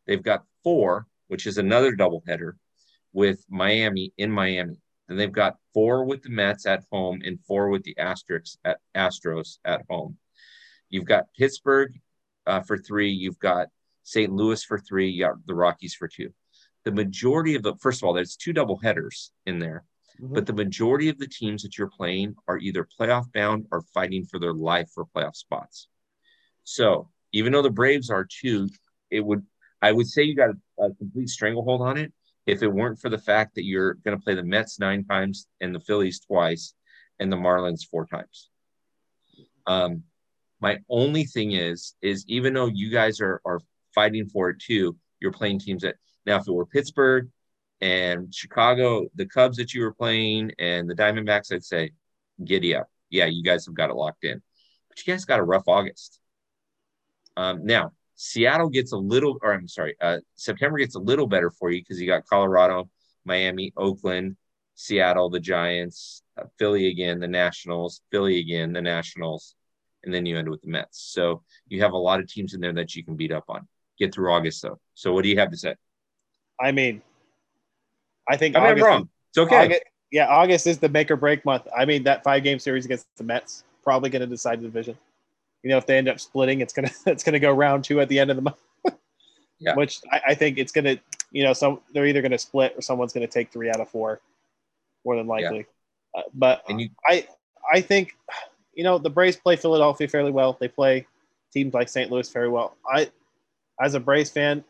They've 0.06 0.22
got 0.22 0.46
four, 0.64 1.08
which 1.28 1.48
is 1.48 1.58
another 1.58 1.96
doubleheader 1.96 2.54
with 3.12 3.44
Miami 3.50 4.14
in 4.18 4.32
Miami. 4.32 4.80
Then 5.08 5.18
they've 5.18 5.32
got 5.32 5.58
four 5.74 6.06
with 6.06 6.22
the 6.22 6.30
Mets 6.30 6.68
at 6.68 6.84
home 6.92 7.22
and 7.26 7.40
four 7.42 7.70
with 7.70 7.84
the 7.84 7.96
Astros 7.96 8.58
at 8.64 8.78
Astros 8.96 9.58
at 9.66 9.82
home. 9.90 10.18
You've 10.90 11.06
got 11.06 11.34
Pittsburgh 11.36 12.00
uh, 12.46 12.62
for 12.62 12.78
three. 12.78 13.10
You've 13.10 13.40
got 13.40 13.70
St. 14.04 14.32
Louis 14.32 14.64
for 14.64 14.78
three. 14.78 15.10
You 15.10 15.26
got 15.26 15.48
the 15.48 15.56
Rockies 15.56 15.96
for 15.96 16.08
two. 16.08 16.32
The 16.86 16.92
majority 16.92 17.56
of 17.56 17.64
the 17.64 17.76
first 17.78 18.02
of 18.02 18.08
all, 18.08 18.14
there's 18.14 18.36
two 18.36 18.54
double 18.54 18.78
headers 18.78 19.32
in 19.48 19.58
there, 19.58 19.86
mm-hmm. 20.22 20.36
but 20.36 20.46
the 20.46 20.54
majority 20.54 21.10
of 21.10 21.18
the 21.18 21.28
teams 21.28 21.64
that 21.64 21.80
you're 21.80 21.90
playing 21.90 22.36
are 22.48 22.60
either 22.60 22.88
playoff 23.00 23.32
bound 23.34 23.66
or 23.72 23.82
fighting 23.94 24.24
for 24.24 24.40
their 24.40 24.54
life 24.54 24.90
for 24.94 25.06
playoff 25.06 25.36
spots. 25.36 25.88
So 26.68 27.08
even 27.32 27.54
though 27.54 27.62
the 27.62 27.70
Braves 27.70 28.10
are 28.10 28.28
two, 28.30 28.68
it 29.10 29.22
would 29.22 29.42
I 29.82 29.94
would 29.94 30.08
say 30.08 30.24
you 30.24 30.36
got 30.36 30.50
a, 30.50 30.84
a 30.84 30.94
complete 30.96 31.30
stranglehold 31.30 31.82
on 31.82 31.98
it 31.98 32.12
if 32.46 32.62
it 32.62 32.68
weren't 32.68 33.00
for 33.00 33.10
the 33.10 33.18
fact 33.18 33.56
that 33.56 33.64
you're 33.64 33.94
going 33.94 34.18
to 34.18 34.24
play 34.24 34.36
the 34.36 34.44
Mets 34.44 34.78
nine 34.78 35.06
times 35.06 35.48
and 35.62 35.74
the 35.74 35.80
Phillies 35.80 36.20
twice 36.20 36.74
and 37.20 37.32
the 37.32 37.38
Marlins 37.38 37.88
four 37.90 38.06
times. 38.06 38.50
Um, 39.66 40.04
my 40.60 40.80
only 40.90 41.24
thing 41.24 41.54
is, 41.54 41.96
is 42.02 42.26
even 42.28 42.54
though 42.54 42.68
you 42.68 42.90
guys 42.90 43.22
are 43.22 43.40
are 43.46 43.62
fighting 43.96 44.28
for 44.28 44.50
it 44.50 44.60
too, 44.60 44.98
you're 45.22 45.32
playing 45.32 45.60
teams 45.60 45.84
that 45.84 45.96
now 46.26 46.36
if 46.36 46.50
it 46.50 46.52
were 46.52 46.66
Pittsburgh 46.66 47.30
and 47.80 48.36
Chicago, 48.36 49.08
the 49.16 49.26
Cubs 49.26 49.56
that 49.56 49.74
you 49.74 49.84
were 49.84 49.94
playing 49.94 50.52
and 50.60 50.90
the 50.90 50.96
Diamondbacks, 50.96 51.54
I'd 51.54 51.64
say 51.64 51.92
giddy 52.44 52.76
up. 52.76 52.90
Yeah, 53.10 53.28
you 53.28 53.42
guys 53.42 53.66
have 53.68 53.76
got 53.76 53.90
it 53.90 53.96
locked 53.96 54.26
in. 54.26 54.42
But 54.90 55.06
you 55.06 55.14
guys 55.14 55.24
got 55.24 55.40
a 55.40 55.44
rough 55.44 55.70
August. 55.70 56.20
Um, 57.38 57.64
now, 57.64 57.92
Seattle 58.16 58.68
gets 58.68 58.92
a 58.92 58.98
little, 58.98 59.38
or 59.44 59.54
I'm 59.54 59.68
sorry, 59.68 59.96
uh, 60.02 60.18
September 60.36 60.80
gets 60.80 60.96
a 60.96 61.00
little 61.00 61.28
better 61.28 61.52
for 61.52 61.70
you 61.70 61.82
because 61.82 62.02
you 62.02 62.08
got 62.08 62.26
Colorado, 62.26 62.90
Miami, 63.26 63.72
Oakland, 63.78 64.36
Seattle, 64.74 65.30
the 65.30 65.40
Giants, 65.40 66.24
uh, 66.36 66.46
Philly 66.58 66.88
again, 66.88 67.20
the 67.20 67.28
Nationals, 67.28 68.02
Philly 68.12 68.40
again, 68.40 68.74
the 68.74 68.82
Nationals, 68.82 69.56
and 70.04 70.12
then 70.12 70.26
you 70.26 70.36
end 70.36 70.50
with 70.50 70.62
the 70.64 70.68
Mets. 70.68 71.00
So 71.00 71.44
you 71.68 71.82
have 71.84 71.94
a 71.94 71.98
lot 71.98 72.20
of 72.20 72.28
teams 72.28 72.56
in 72.56 72.60
there 72.60 72.74
that 72.74 72.96
you 72.96 73.06
can 73.06 73.16
beat 73.16 73.32
up 73.32 73.46
on. 73.50 73.68
Get 74.00 74.14
through 74.14 74.34
August 74.34 74.64
though. 74.64 74.80
So 74.96 75.14
what 75.14 75.24
do 75.24 75.30
you 75.30 75.38
have 75.38 75.52
to 75.52 75.58
say? 75.58 75.76
I 76.60 76.72
mean, 76.72 77.04
I 78.28 78.36
think 78.36 78.56
I 78.56 78.72
am 78.72 78.82
wrong. 78.82 79.10
It's 79.30 79.38
okay. 79.38 79.66
August, 79.66 79.84
yeah, 80.12 80.28
August 80.28 80.66
is 80.66 80.80
the 80.80 80.90
make 80.90 81.12
or 81.12 81.18
break 81.18 81.46
month. 81.46 81.68
I 81.76 81.86
mean, 81.86 82.04
that 82.04 82.24
five 82.24 82.44
game 82.44 82.58
series 82.58 82.86
against 82.86 83.06
the 83.18 83.24
Mets 83.24 83.64
probably 83.84 84.10
going 84.10 84.22
to 84.22 84.28
decide 84.28 84.60
the 84.60 84.64
division 84.64 84.98
you 85.68 85.74
know, 85.74 85.78
if 85.78 85.86
they 85.86 85.98
end 85.98 86.08
up 86.08 86.18
splitting, 86.18 86.62
it's 86.62 86.72
gonna 86.72 86.90
it's 87.06 87.26
gonna 87.26 87.40
go 87.40 87.52
round 87.52 87.84
two 87.84 88.00
at 88.00 88.08
the 88.08 88.20
end 88.20 88.30
of 88.30 88.38
the 88.38 88.42
month. 88.42 88.56
yeah. 89.60 89.76
Which 89.76 90.00
I, 90.10 90.22
I, 90.30 90.34
think 90.34 90.58
it's 90.58 90.72
gonna, 90.72 90.98
you 91.30 91.44
know, 91.44 91.52
some 91.52 91.82
they're 91.94 92.06
either 92.06 92.22
gonna 92.22 92.38
split 92.38 92.74
or 92.78 92.82
someone's 92.82 93.12
gonna 93.12 93.28
take 93.28 93.52
three 93.52 93.70
out 93.70 93.82
of 93.82 93.90
four, 93.90 94.22
more 95.04 95.18
than 95.18 95.28
likely. 95.28 95.66
Yeah. 96.16 96.22
Uh, 96.22 96.24
but 96.34 96.64
and 96.70 96.80
you, 96.80 96.90
I 97.06 97.28
I 97.70 97.82
think, 97.82 98.16
you 98.76 98.86
know, 98.86 98.98
the 98.98 99.10
Braves 99.10 99.36
play 99.36 99.58
Philadelphia 99.58 100.08
fairly 100.08 100.32
well. 100.32 100.56
They 100.58 100.70
play 100.70 101.06
teams 101.52 101.74
like 101.74 101.90
St. 101.90 102.10
Louis 102.10 102.32
very 102.32 102.48
well. 102.48 102.78
I, 102.90 103.12
as 103.82 103.94
a 103.94 104.00
Braves 104.00 104.30
fan, 104.30 104.64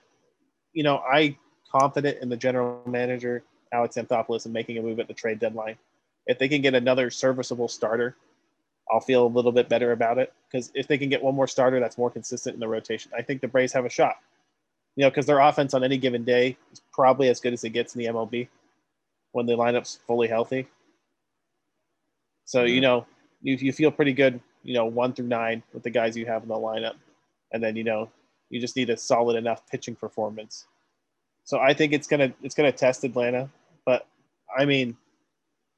you 0.73 0.81
know, 0.81 0.97
I 0.97 1.38
confident 1.71 2.23
in 2.23 2.29
the 2.29 2.38
general 2.38 2.81
manager 2.88 3.43
Alex 3.71 3.97
Anthopoulos 3.97 4.47
in 4.47 4.51
making 4.51 4.79
a 4.79 4.81
move 4.81 4.99
at 4.99 5.07
the 5.07 5.13
trade 5.13 5.38
deadline. 5.38 5.77
If 6.25 6.39
they 6.39 6.47
can 6.47 6.62
get 6.62 6.73
another 6.73 7.12
serviceable 7.12 7.67
starter 7.67 8.15
I'll 8.91 9.00
feel 9.00 9.26
a 9.26 9.28
little 9.28 9.52
bit 9.52 9.69
better 9.69 9.91
about 9.91 10.17
it 10.17 10.34
because 10.50 10.71
if 10.73 10.88
they 10.88 10.97
can 10.97 11.10
get 11.10 11.21
one 11.21 11.36
more 11.36 11.47
starter 11.47 11.80
that's 11.80 11.97
more 11.97 12.10
consistent 12.10 12.54
in 12.54 12.60
the 12.60 12.67
rotation, 12.67 13.12
I 13.17 13.21
think 13.21 13.41
the 13.41 13.47
Braves 13.47 13.73
have 13.73 13.86
a 13.86 13.89
shot. 13.89 14.17
You 14.95 15.04
know, 15.04 15.10
because 15.10 15.26
their 15.26 15.39
offense 15.39 15.73
on 15.73 15.84
any 15.84 15.97
given 15.97 16.23
day 16.23 16.58
is 16.71 16.82
probably 16.91 17.30
as 17.30 17.39
good 17.39 17.54
as 17.54 17.63
it 17.63 17.69
gets 17.69 17.95
in 17.95 18.00
the 18.00 18.08
MLB 18.08 18.47
when 19.32 19.45
the 19.45 19.54
lineup's 19.54 20.00
fully 20.08 20.28
healthy. 20.28 20.67
So 22.45 22.63
mm-hmm. 22.63 22.73
you 22.73 22.82
know, 22.82 23.06
you, 23.41 23.56
you 23.56 23.73
feel 23.73 23.91
pretty 23.91 24.13
good. 24.13 24.39
You 24.63 24.73
know, 24.73 24.86
one 24.86 25.13
through 25.13 25.28
nine 25.28 25.62
with 25.73 25.84
the 25.84 25.89
guys 25.89 26.17
you 26.17 26.26
have 26.26 26.43
in 26.43 26.50
the 26.50 26.56
lineup, 26.56 26.95
and 27.52 27.62
then 27.62 27.76
you 27.76 27.84
know, 27.84 28.10
you 28.50 28.60
just 28.60 28.76
need 28.76 28.89
a 28.89 28.97
solid 28.97 29.36
enough 29.36 29.67
pitching 29.69 29.95
performance. 29.95 30.65
So 31.43 31.60
I 31.60 31.73
think 31.73 31.93
it's 31.93 32.08
gonna 32.08 32.34
it's 32.41 32.56
gonna 32.56 32.71
test 32.71 33.04
Atlanta, 33.04 33.50
but 33.86 34.08
I 34.58 34.65
mean, 34.65 34.97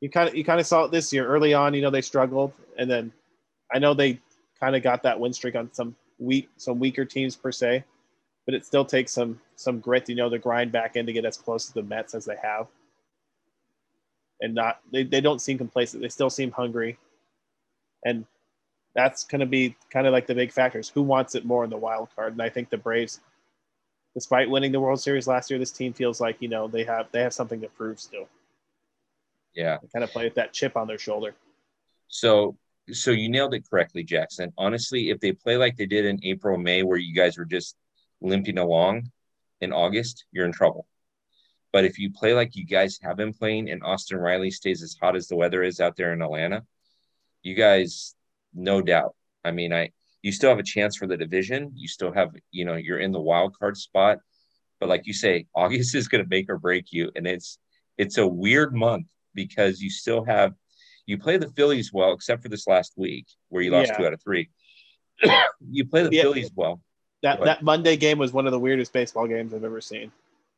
you 0.02 0.10
kind 0.10 0.30
of 0.30 0.36
you 0.36 0.44
kind 0.44 0.60
of 0.60 0.68
saw 0.68 0.86
it 0.86 0.92
this 0.92 1.12
year 1.12 1.26
early 1.28 1.54
on. 1.54 1.74
You 1.74 1.82
know 1.82 1.90
they 1.90 2.02
struggled, 2.02 2.54
and 2.78 2.90
then 2.90 3.12
I 3.74 3.80
know 3.80 3.94
they 3.94 4.20
kind 4.60 4.76
of 4.76 4.84
got 4.84 5.04
that 5.04 5.20
win 5.20 5.34
streak 5.34 5.56
on 5.56 5.72
some 5.74 5.96
weak 6.20 6.50
some 6.58 6.80
weaker 6.80 7.06
teams 7.06 7.36
per 7.36 7.52
se, 7.52 7.84
but 8.46 8.56
it 8.56 8.66
still 8.66 8.86
takes 8.86 9.12
some 9.12 9.40
some 9.56 9.80
grit. 9.80 10.08
You 10.10 10.16
know 10.16 10.30
to 10.30 10.40
grind 10.40 10.72
back 10.72 10.96
in 10.96 11.06
to 11.06 11.14
get 11.14 11.26
as 11.26 11.38
close 11.38 11.68
to 11.68 11.74
the 11.74 11.84
Mets 11.84 12.16
as 12.16 12.26
they 12.26 12.38
have, 12.42 12.68
and 14.42 14.54
not 14.56 14.80
they, 14.92 15.04
they 15.04 15.22
don't 15.22 15.42
seem 15.42 15.58
complacent. 15.58 16.02
They 16.02 16.10
still 16.10 16.30
seem 16.30 16.52
hungry, 16.52 16.98
and 18.06 18.26
that's 18.96 19.24
going 19.26 19.42
to 19.42 19.46
be 19.46 19.76
kind 19.92 20.08
of 20.08 20.14
like 20.14 20.28
the 20.28 20.36
big 20.36 20.52
factors. 20.52 20.90
Who 20.90 21.02
wants 21.04 21.36
it 21.36 21.46
more 21.46 21.64
in 21.64 21.70
the 21.70 21.78
wild 21.78 22.10
card? 22.16 22.34
And 22.34 22.42
I 22.42 22.50
think 22.50 22.70
the 22.70 22.78
Braves, 22.78 23.20
despite 24.14 24.50
winning 24.50 24.72
the 24.72 24.80
World 24.80 25.00
Series 25.00 25.28
last 25.28 25.50
year, 25.50 25.60
this 25.60 25.72
team 25.72 25.94
feels 25.94 26.20
like 26.22 26.38
you 26.40 26.48
know 26.48 26.70
they 26.70 26.86
have 26.86 27.08
they 27.12 27.22
have 27.22 27.34
something 27.34 27.60
to 27.62 27.68
prove 27.68 28.00
still. 28.00 28.28
Yeah, 29.60 29.78
they 29.82 29.90
kind 29.94 30.04
of 30.04 30.12
play 30.12 30.24
with 30.24 30.36
that 30.36 30.54
chip 30.54 30.78
on 30.78 30.88
their 30.88 30.98
shoulder. 30.98 31.36
So, 32.08 32.58
so 32.92 33.12
you 33.12 33.30
nailed 33.30 33.54
it 33.54 33.70
correctly, 33.70 34.04
Jackson. 34.04 34.54
Honestly, 34.58 35.10
if 35.10 35.20
they 35.20 35.34
play 35.34 35.58
like 35.58 35.76
they 35.76 35.86
did 35.86 36.06
in 36.06 36.20
April, 36.24 36.58
May, 36.58 36.84
where 36.84 36.98
you 36.98 37.14
guys 37.14 37.38
were 37.38 37.46
just 37.46 37.76
limping 38.22 38.58
along, 38.58 39.12
in 39.62 39.74
August, 39.74 40.26
you're 40.32 40.46
in 40.46 40.54
trouble. 40.54 40.88
But 41.74 41.84
if 41.84 42.00
you 42.00 42.12
play 42.12 42.34
like 42.34 42.56
you 42.56 42.66
guys 42.66 43.00
have 43.04 43.18
been 43.18 43.34
playing, 43.34 43.70
and 43.70 43.84
Austin 43.84 44.18
Riley 44.18 44.50
stays 44.50 44.82
as 44.82 44.96
hot 45.00 45.18
as 45.18 45.28
the 45.28 45.36
weather 45.36 45.62
is 45.62 45.80
out 45.80 45.98
there 45.98 46.14
in 46.14 46.22
Atlanta, 46.22 46.64
you 47.44 47.54
guys, 47.54 48.16
no 48.54 48.82
doubt. 48.82 49.16
I 49.44 49.52
mean, 49.52 49.74
I 49.74 49.92
you 50.22 50.32
still 50.32 50.50
have 50.50 50.60
a 50.60 50.64
chance 50.64 50.96
for 50.96 51.08
the 51.08 51.18
division. 51.18 51.72
You 51.76 51.88
still 51.88 52.12
have, 52.14 52.32
you 52.52 52.66
know, 52.66 52.76
you're 52.76 53.00
in 53.00 53.12
the 53.12 53.22
wild 53.22 53.58
card 53.58 53.78
spot. 53.78 54.20
But 54.80 54.90
like 54.90 55.06
you 55.06 55.14
say, 55.14 55.48
August 55.56 55.96
is 55.96 56.08
going 56.08 56.24
to 56.24 56.30
make 56.30 56.50
or 56.50 56.58
break 56.58 56.92
you, 56.92 57.12
and 57.16 57.28
it's 57.28 57.60
it's 57.98 58.18
a 58.18 58.28
weird 58.28 58.74
month 58.74 59.08
because 59.34 59.82
you 59.82 59.90
still 59.90 60.24
have 60.24 60.54
you 61.06 61.18
play 61.18 61.38
the 61.38 61.50
Phillies 61.50 61.92
well, 61.92 62.14
except 62.14 62.44
for 62.44 62.50
this 62.50 62.68
last 62.68 62.94
week 62.96 63.26
where 63.50 63.64
you 63.64 63.72
lost 63.72 63.90
yeah. 63.92 63.98
two 63.98 64.06
out 64.06 64.14
of 64.14 64.22
three. 64.22 64.50
you 65.72 65.86
play 65.86 66.04
the 66.04 66.10
yeah. 66.12 66.22
Phillies 66.22 66.52
well. 66.56 66.82
That 67.24 67.44
that 67.44 67.64
Monday 67.64 67.98
game 67.98 68.18
was 68.18 68.32
one 68.32 68.46
of 68.46 68.52
the 68.52 68.60
weirdest 68.60 68.94
baseball 68.94 69.28
games 69.28 69.54
I've 69.54 69.64
ever 69.64 69.82
seen. 69.82 70.12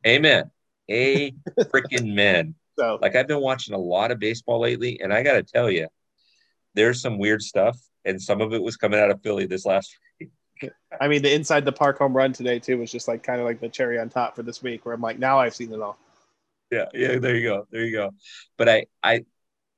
Amen. 0.06 0.50
A 0.88 1.30
freaking 1.60 2.14
men. 2.14 2.54
So 2.78 2.98
like 3.00 3.16
I've 3.16 3.26
been 3.26 3.40
watching 3.40 3.74
a 3.74 3.78
lot 3.78 4.10
of 4.10 4.18
baseball 4.18 4.60
lately, 4.60 5.00
and 5.00 5.12
I 5.12 5.22
got 5.22 5.32
to 5.32 5.42
tell 5.42 5.70
you, 5.70 5.88
there's 6.74 7.00
some 7.00 7.18
weird 7.18 7.42
stuff, 7.42 7.78
and 8.04 8.20
some 8.20 8.40
of 8.40 8.52
it 8.52 8.62
was 8.62 8.76
coming 8.76 9.00
out 9.00 9.10
of 9.10 9.22
Philly 9.22 9.46
this 9.46 9.64
last 9.64 9.96
week. 10.20 10.30
I 11.00 11.08
mean, 11.08 11.22
the 11.22 11.34
inside 11.34 11.64
the 11.64 11.72
park 11.72 11.98
home 11.98 12.16
run 12.16 12.32
today 12.32 12.58
too 12.58 12.78
was 12.78 12.92
just 12.92 13.08
like 13.08 13.22
kind 13.22 13.40
of 13.40 13.46
like 13.46 13.60
the 13.60 13.68
cherry 13.68 13.98
on 13.98 14.08
top 14.08 14.36
for 14.36 14.42
this 14.42 14.62
week, 14.62 14.84
where 14.84 14.94
I'm 14.94 15.00
like, 15.00 15.18
now 15.18 15.38
I've 15.38 15.54
seen 15.54 15.72
it 15.72 15.80
all. 15.80 15.98
Yeah, 16.72 16.86
yeah, 16.94 17.18
there 17.18 17.36
you 17.36 17.42
go, 17.42 17.66
there 17.70 17.84
you 17.84 17.92
go. 17.92 18.14
But 18.56 18.70
I, 18.70 18.86
I 19.02 19.24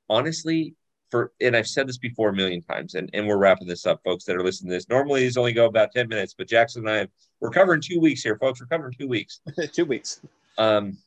honestly, 0.09 0.75
for 1.11 1.33
and 1.41 1.53
I've 1.53 1.67
said 1.67 1.89
this 1.89 1.97
before 1.97 2.29
a 2.29 2.33
million 2.33 2.61
times, 2.61 2.95
and, 2.95 3.09
and 3.13 3.27
we're 3.27 3.37
wrapping 3.37 3.67
this 3.67 3.85
up, 3.85 3.99
folks 4.05 4.23
that 4.23 4.37
are 4.37 4.43
listening 4.43 4.69
to 4.69 4.77
this. 4.77 4.87
Normally 4.87 5.19
these 5.19 5.35
only 5.35 5.51
go 5.51 5.65
about 5.65 5.91
10 5.91 6.07
minutes, 6.07 6.33
but 6.37 6.47
Jackson 6.47 6.83
and 6.83 6.89
I 6.89 6.97
have, 6.99 7.09
we're 7.41 7.49
covering 7.49 7.81
two 7.81 7.99
weeks 7.99 8.23
here, 8.23 8.37
folks. 8.37 8.61
We're 8.61 8.67
covering 8.67 8.93
two 8.97 9.09
weeks. 9.09 9.41
two 9.73 9.83
weeks. 9.83 10.21
Um 10.57 10.97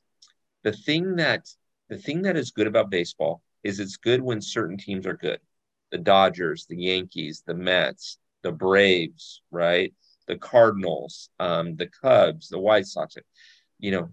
the 0.62 0.72
thing 0.72 1.16
that 1.16 1.48
the 1.88 1.96
thing 1.96 2.20
that 2.22 2.37
is 2.37 2.51
good 2.51 2.66
about 2.66 2.90
baseball 2.90 3.42
is 3.64 3.81
it's 3.81 3.96
good 3.96 4.20
when 4.20 4.42
certain 4.42 4.77
teams 4.77 5.07
are 5.07 5.16
good. 5.16 5.40
The 5.90 5.98
Dodgers, 5.98 6.66
the 6.66 6.77
Yankees, 6.77 7.42
the 7.46 7.55
Mets, 7.55 8.18
the 8.42 8.53
Braves, 8.53 9.40
right? 9.51 9.94
The 10.27 10.37
Cardinals, 10.37 11.31
um, 11.40 11.77
the 11.77 11.87
Cubs, 11.87 12.48
the 12.48 12.59
White 12.59 12.87
Sox. 12.87 13.16
You 13.79 13.90
know, 13.92 14.11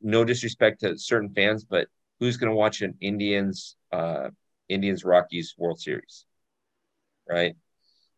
No 0.00 0.24
disrespect 0.24 0.80
to 0.80 0.98
certain 0.98 1.30
fans, 1.30 1.64
but 1.64 1.88
who's 2.18 2.36
going 2.36 2.50
to 2.50 2.56
watch 2.56 2.82
an 2.82 2.94
Indians 3.00 3.76
uh, 3.92 4.30
Indians 4.68 5.04
Rockies 5.04 5.54
World 5.58 5.80
Series, 5.80 6.24
right? 7.28 7.54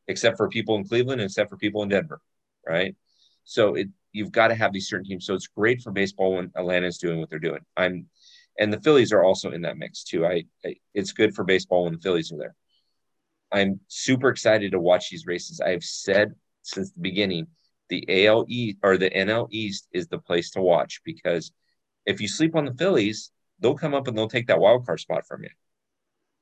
Except 0.09 0.37
for 0.37 0.49
people 0.49 0.77
in 0.77 0.87
Cleveland, 0.87 1.21
except 1.21 1.51
for 1.51 1.57
people 1.57 1.83
in 1.83 1.89
Denver, 1.89 2.21
right? 2.67 2.95
So 3.45 3.75
it 3.75 3.89
you've 4.13 4.33
got 4.33 4.49
to 4.49 4.55
have 4.55 4.73
these 4.73 4.89
certain 4.89 5.07
teams. 5.07 5.27
So 5.27 5.35
it's 5.35 5.47
great 5.47 5.81
for 5.81 5.91
baseball 5.91 6.37
when 6.37 6.51
Atlanta 6.55 6.87
is 6.87 6.99
doing 6.99 7.19
what 7.19 7.31
they're 7.31 7.39
doing. 7.39 7.61
I'm, 7.77 8.07
and 8.59 8.73
the 8.73 8.81
Phillies 8.81 9.13
are 9.13 9.25
also 9.25 9.51
in 9.51 9.63
that 9.63 9.79
mix 9.79 10.05
too. 10.05 10.27
I, 10.27 10.45
I 10.65 10.77
it's 10.95 11.13
good 11.13 11.35
for 11.35 11.45
baseball 11.45 11.85
when 11.85 11.95
the 11.95 12.01
Phillies 12.01 12.33
are 12.33 12.39
there. 12.39 12.55
I'm 13.51 13.81
super 13.89 14.29
excited 14.29 14.73
to 14.73 14.79
watch 14.79 15.11
these 15.11 15.27
races. 15.27 15.61
I 15.61 15.71
have 15.71 15.85
said 15.85 16.35
since 16.63 16.93
the 16.93 17.01
beginning, 17.01 17.49
the 17.89 18.27
AL 18.27 18.47
East 18.49 18.79
or 18.83 18.97
the 18.97 19.11
NL 19.11 19.49
East 19.51 19.89
is 19.93 20.09
the 20.09 20.19
place 20.19 20.51
to 20.53 20.61
watch 20.61 21.01
because 21.05 21.53
if 22.07 22.21
you 22.21 22.29
sleep 22.29 22.57
on 22.57 22.65
the 22.65 22.75
Phillies, 22.75 23.31
they'll 23.61 23.75
come 23.75 23.95
up 23.95 24.09
and 24.09 24.17
they'll 24.17 24.29
take 24.29 24.49
that 24.49 24.61
wild 24.61 24.87
card 24.87 25.01
spot 25.01 25.27
from 25.27 25.43
you 25.45 25.51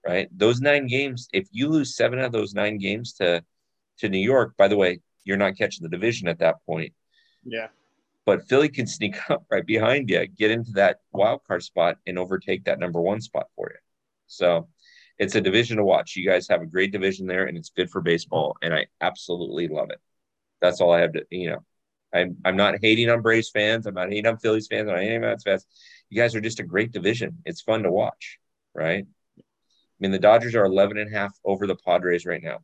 right? 0.06 0.28
Those 0.36 0.60
nine 0.60 0.86
games, 0.86 1.28
if 1.32 1.48
you 1.52 1.68
lose 1.68 1.96
seven 1.96 2.18
of 2.18 2.32
those 2.32 2.54
nine 2.54 2.78
games 2.78 3.14
to 3.14 3.44
to 3.98 4.08
New 4.08 4.18
York, 4.18 4.56
by 4.56 4.68
the 4.68 4.76
way, 4.76 5.00
you're 5.24 5.36
not 5.36 5.58
catching 5.58 5.82
the 5.82 5.88
division 5.90 6.26
at 6.28 6.38
that 6.38 6.56
point. 6.64 6.94
Yeah. 7.44 7.68
But 8.24 8.48
Philly 8.48 8.68
can 8.70 8.86
sneak 8.86 9.16
up 9.30 9.44
right 9.50 9.66
behind 9.66 10.08
you, 10.08 10.26
get 10.26 10.50
into 10.50 10.72
that 10.72 11.00
wild 11.12 11.42
card 11.46 11.62
spot, 11.62 11.98
and 12.06 12.18
overtake 12.18 12.64
that 12.64 12.78
number 12.78 13.00
one 13.00 13.20
spot 13.20 13.46
for 13.56 13.70
you. 13.70 13.78
So 14.26 14.68
it's 15.18 15.34
a 15.34 15.40
division 15.40 15.76
to 15.76 15.84
watch. 15.84 16.16
You 16.16 16.28
guys 16.28 16.48
have 16.48 16.62
a 16.62 16.66
great 16.66 16.92
division 16.92 17.26
there, 17.26 17.46
and 17.46 17.58
it's 17.58 17.70
good 17.70 17.90
for 17.90 18.00
baseball, 18.00 18.56
and 18.62 18.72
I 18.72 18.86
absolutely 19.00 19.68
love 19.68 19.90
it. 19.90 20.00
That's 20.60 20.80
all 20.80 20.92
I 20.92 21.00
have 21.00 21.12
to, 21.12 21.24
you 21.30 21.50
know. 21.50 21.64
I'm 22.12 22.36
I'm 22.44 22.56
not 22.56 22.76
hating 22.82 23.08
on 23.08 23.22
Braves 23.22 23.50
fans. 23.50 23.86
I'm 23.86 23.94
not 23.94 24.08
hating 24.08 24.26
on 24.26 24.38
Phillies 24.38 24.66
fans. 24.66 24.88
I'm 24.88 24.94
not 24.96 25.02
hating 25.02 25.16
on 25.16 25.30
Mets 25.30 25.44
fans. 25.44 25.64
You 26.08 26.20
guys 26.20 26.34
are 26.34 26.40
just 26.40 26.60
a 26.60 26.64
great 26.64 26.92
division. 26.92 27.38
It's 27.44 27.60
fun 27.60 27.84
to 27.84 27.92
watch, 27.92 28.38
right? 28.74 29.04
I 29.06 29.42
mean, 30.00 30.10
the 30.10 30.18
Dodgers 30.18 30.54
are 30.54 30.64
11 30.64 30.98
and 30.98 31.14
a 31.14 31.16
half 31.16 31.38
over 31.44 31.66
the 31.66 31.76
Padres 31.76 32.26
right 32.26 32.42
now. 32.42 32.58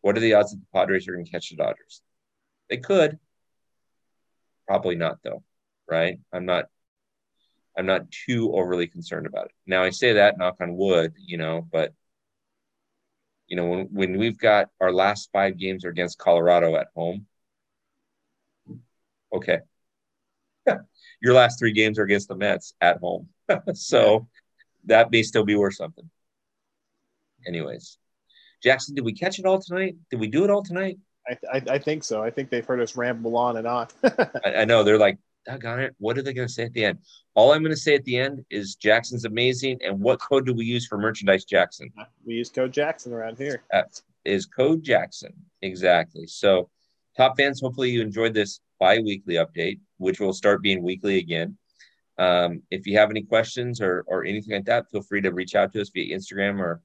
What 0.00 0.16
are 0.16 0.20
the 0.20 0.34
odds 0.34 0.52
that 0.52 0.58
the 0.58 0.66
Padres 0.72 1.08
are 1.08 1.12
going 1.12 1.24
to 1.24 1.30
catch 1.30 1.50
the 1.50 1.56
Dodgers? 1.56 2.02
They 2.70 2.76
could. 2.76 3.18
Probably 4.66 4.94
not, 4.94 5.18
though, 5.24 5.42
right? 5.90 6.18
I'm 6.32 6.46
not. 6.46 6.66
I'm 7.76 7.86
not 7.86 8.10
too 8.10 8.52
overly 8.54 8.88
concerned 8.88 9.26
about 9.26 9.46
it. 9.46 9.52
Now 9.66 9.84
I 9.84 9.90
say 9.90 10.14
that, 10.14 10.36
knock 10.36 10.56
on 10.60 10.76
wood, 10.76 11.12
you 11.16 11.38
know, 11.38 11.66
but 11.70 11.94
you 13.48 13.56
know 13.56 13.66
when 13.66 13.86
when 13.86 14.18
we've 14.18 14.38
got 14.38 14.68
our 14.80 14.92
last 14.92 15.30
five 15.32 15.58
games 15.58 15.84
are 15.84 15.90
against 15.90 16.18
Colorado 16.18 16.76
at 16.76 16.88
home. 16.94 17.26
Okay. 19.32 19.58
Yeah. 20.66 20.78
Your 21.20 21.34
last 21.34 21.58
three 21.58 21.72
games 21.72 21.98
are 21.98 22.04
against 22.04 22.28
the 22.28 22.36
Mets 22.36 22.74
at 22.80 22.98
home, 22.98 23.28
so 23.74 24.28
that 24.84 25.10
may 25.10 25.22
still 25.22 25.44
be 25.44 25.56
worth 25.56 25.74
something 25.74 26.08
anyways. 27.46 27.98
Jackson, 28.62 28.94
did 28.94 29.04
we 29.04 29.12
catch 29.12 29.38
it 29.38 29.46
all 29.46 29.60
tonight? 29.60 29.96
Did 30.10 30.20
we 30.20 30.28
do 30.28 30.44
it 30.44 30.50
all 30.50 30.62
tonight? 30.62 30.98
I, 31.26 31.36
I, 31.52 31.62
I 31.74 31.78
think 31.78 32.04
so. 32.04 32.22
I 32.22 32.30
think 32.30 32.50
they've 32.50 32.64
heard 32.64 32.80
us 32.80 32.96
ramble 32.96 33.36
on 33.36 33.56
and 33.56 33.66
on. 33.66 33.88
I, 34.04 34.54
I, 34.58 34.64
know 34.64 34.82
they're 34.82 34.98
like, 34.98 35.18
got 35.56 35.78
it. 35.78 35.94
What 35.98 36.18
are 36.18 36.22
they 36.22 36.34
going 36.34 36.48
to 36.48 36.52
say 36.52 36.64
at 36.64 36.72
the 36.74 36.84
end? 36.84 36.98
All 37.34 37.52
I'm 37.52 37.62
going 37.62 37.74
to 37.74 37.80
say 37.80 37.94
at 37.94 38.04
the 38.04 38.18
end 38.18 38.44
is 38.50 38.74
Jackson's 38.74 39.24
amazing. 39.24 39.78
And 39.82 39.98
what 39.98 40.20
code 40.20 40.44
do 40.44 40.52
we 40.52 40.66
use 40.66 40.86
for 40.86 40.98
merchandise, 40.98 41.44
Jackson? 41.44 41.90
We 42.24 42.34
use 42.34 42.50
code 42.50 42.72
Jackson 42.72 43.12
around 43.12 43.38
here. 43.38 43.62
That 43.70 44.00
is 44.24 44.44
code 44.46 44.82
Jackson. 44.82 45.32
Exactly. 45.62 46.26
So, 46.26 46.68
top 47.16 47.36
fans, 47.36 47.60
hopefully 47.60 47.90
you 47.90 48.02
enjoyed 48.02 48.34
this 48.34 48.60
bi-weekly 48.78 49.34
update, 49.34 49.80
which 49.96 50.20
will 50.20 50.32
start 50.34 50.62
being 50.62 50.82
weekly 50.82 51.18
again. 51.18 51.56
Um, 52.18 52.62
if 52.70 52.86
you 52.86 52.98
have 52.98 53.10
any 53.10 53.22
questions 53.22 53.80
or, 53.80 54.04
or 54.06 54.24
anything 54.24 54.54
like 54.54 54.64
that, 54.66 54.90
feel 54.90 55.02
free 55.02 55.20
to 55.22 55.32
reach 55.32 55.54
out 55.54 55.72
to 55.72 55.80
us 55.80 55.90
via 55.94 56.14
Instagram 56.14 56.58
or 56.58 56.82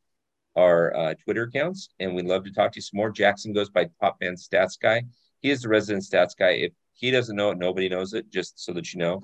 our 0.56 0.95
uh, 0.95 1.13
Twitter 1.15 1.43
accounts, 1.43 1.89
and 1.99 2.13
we'd 2.13 2.26
love 2.26 2.43
to 2.43 2.54
talk 2.54 2.71
to 2.71 2.78
you 2.78 2.84
some 2.84 2.97
more. 2.97 3.10
Jackson 3.10 3.52
goes 3.52 3.71
by 3.71 3.89
Top 3.99 4.19
Fan 4.19 4.36
Stats 4.36 4.80
Guy. 4.80 5.04
He 5.43 5.49
is 5.49 5.62
the 5.62 5.69
resident 5.69 6.06
stats 6.06 6.36
guy. 6.38 6.52
If 6.52 6.71
he 6.94 7.12
doesn't 7.12 7.36
know 7.36 7.52
it, 7.52 7.58
nobody 7.58 7.90
knows 7.90 8.14
it. 8.14 8.32
Just 8.32 8.64
so 8.64 8.74
that 8.74 8.94
you 8.94 9.00
know, 9.00 9.22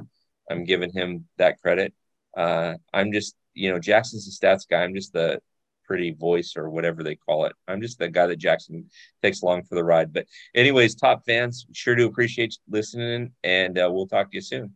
I'm 0.50 0.64
giving 0.64 0.92
him 0.92 1.28
that 1.38 1.62
credit. 1.62 1.94
Uh, 2.36 2.76
I'm 2.94 3.12
just, 3.12 3.36
you 3.54 3.72
know, 3.72 3.80
Jackson's 3.80 4.26
the 4.26 4.48
stats 4.48 4.68
guy. 4.70 4.84
I'm 4.84 4.94
just 4.94 5.14
the 5.14 5.42
pretty 5.86 6.12
voice 6.12 6.54
or 6.56 6.70
whatever 6.70 7.04
they 7.04 7.16
call 7.16 7.46
it. 7.46 7.54
I'm 7.68 7.82
just 7.82 7.98
the 7.98 8.10
guy 8.10 8.28
that 8.28 8.38
Jackson 8.38 8.90
takes 9.24 9.42
along 9.42 9.64
for 9.64 9.76
the 9.76 9.84
ride. 9.84 10.14
But 10.14 10.28
anyways, 10.54 10.96
top 10.96 11.26
fans, 11.26 11.66
sure 11.74 11.96
do 11.96 12.06
appreciate 12.06 12.58
listening, 12.70 13.32
and 13.44 13.78
uh, 13.78 13.90
we'll 13.92 14.08
talk 14.08 14.30
to 14.30 14.38
you 14.38 14.42
soon. 14.42 14.76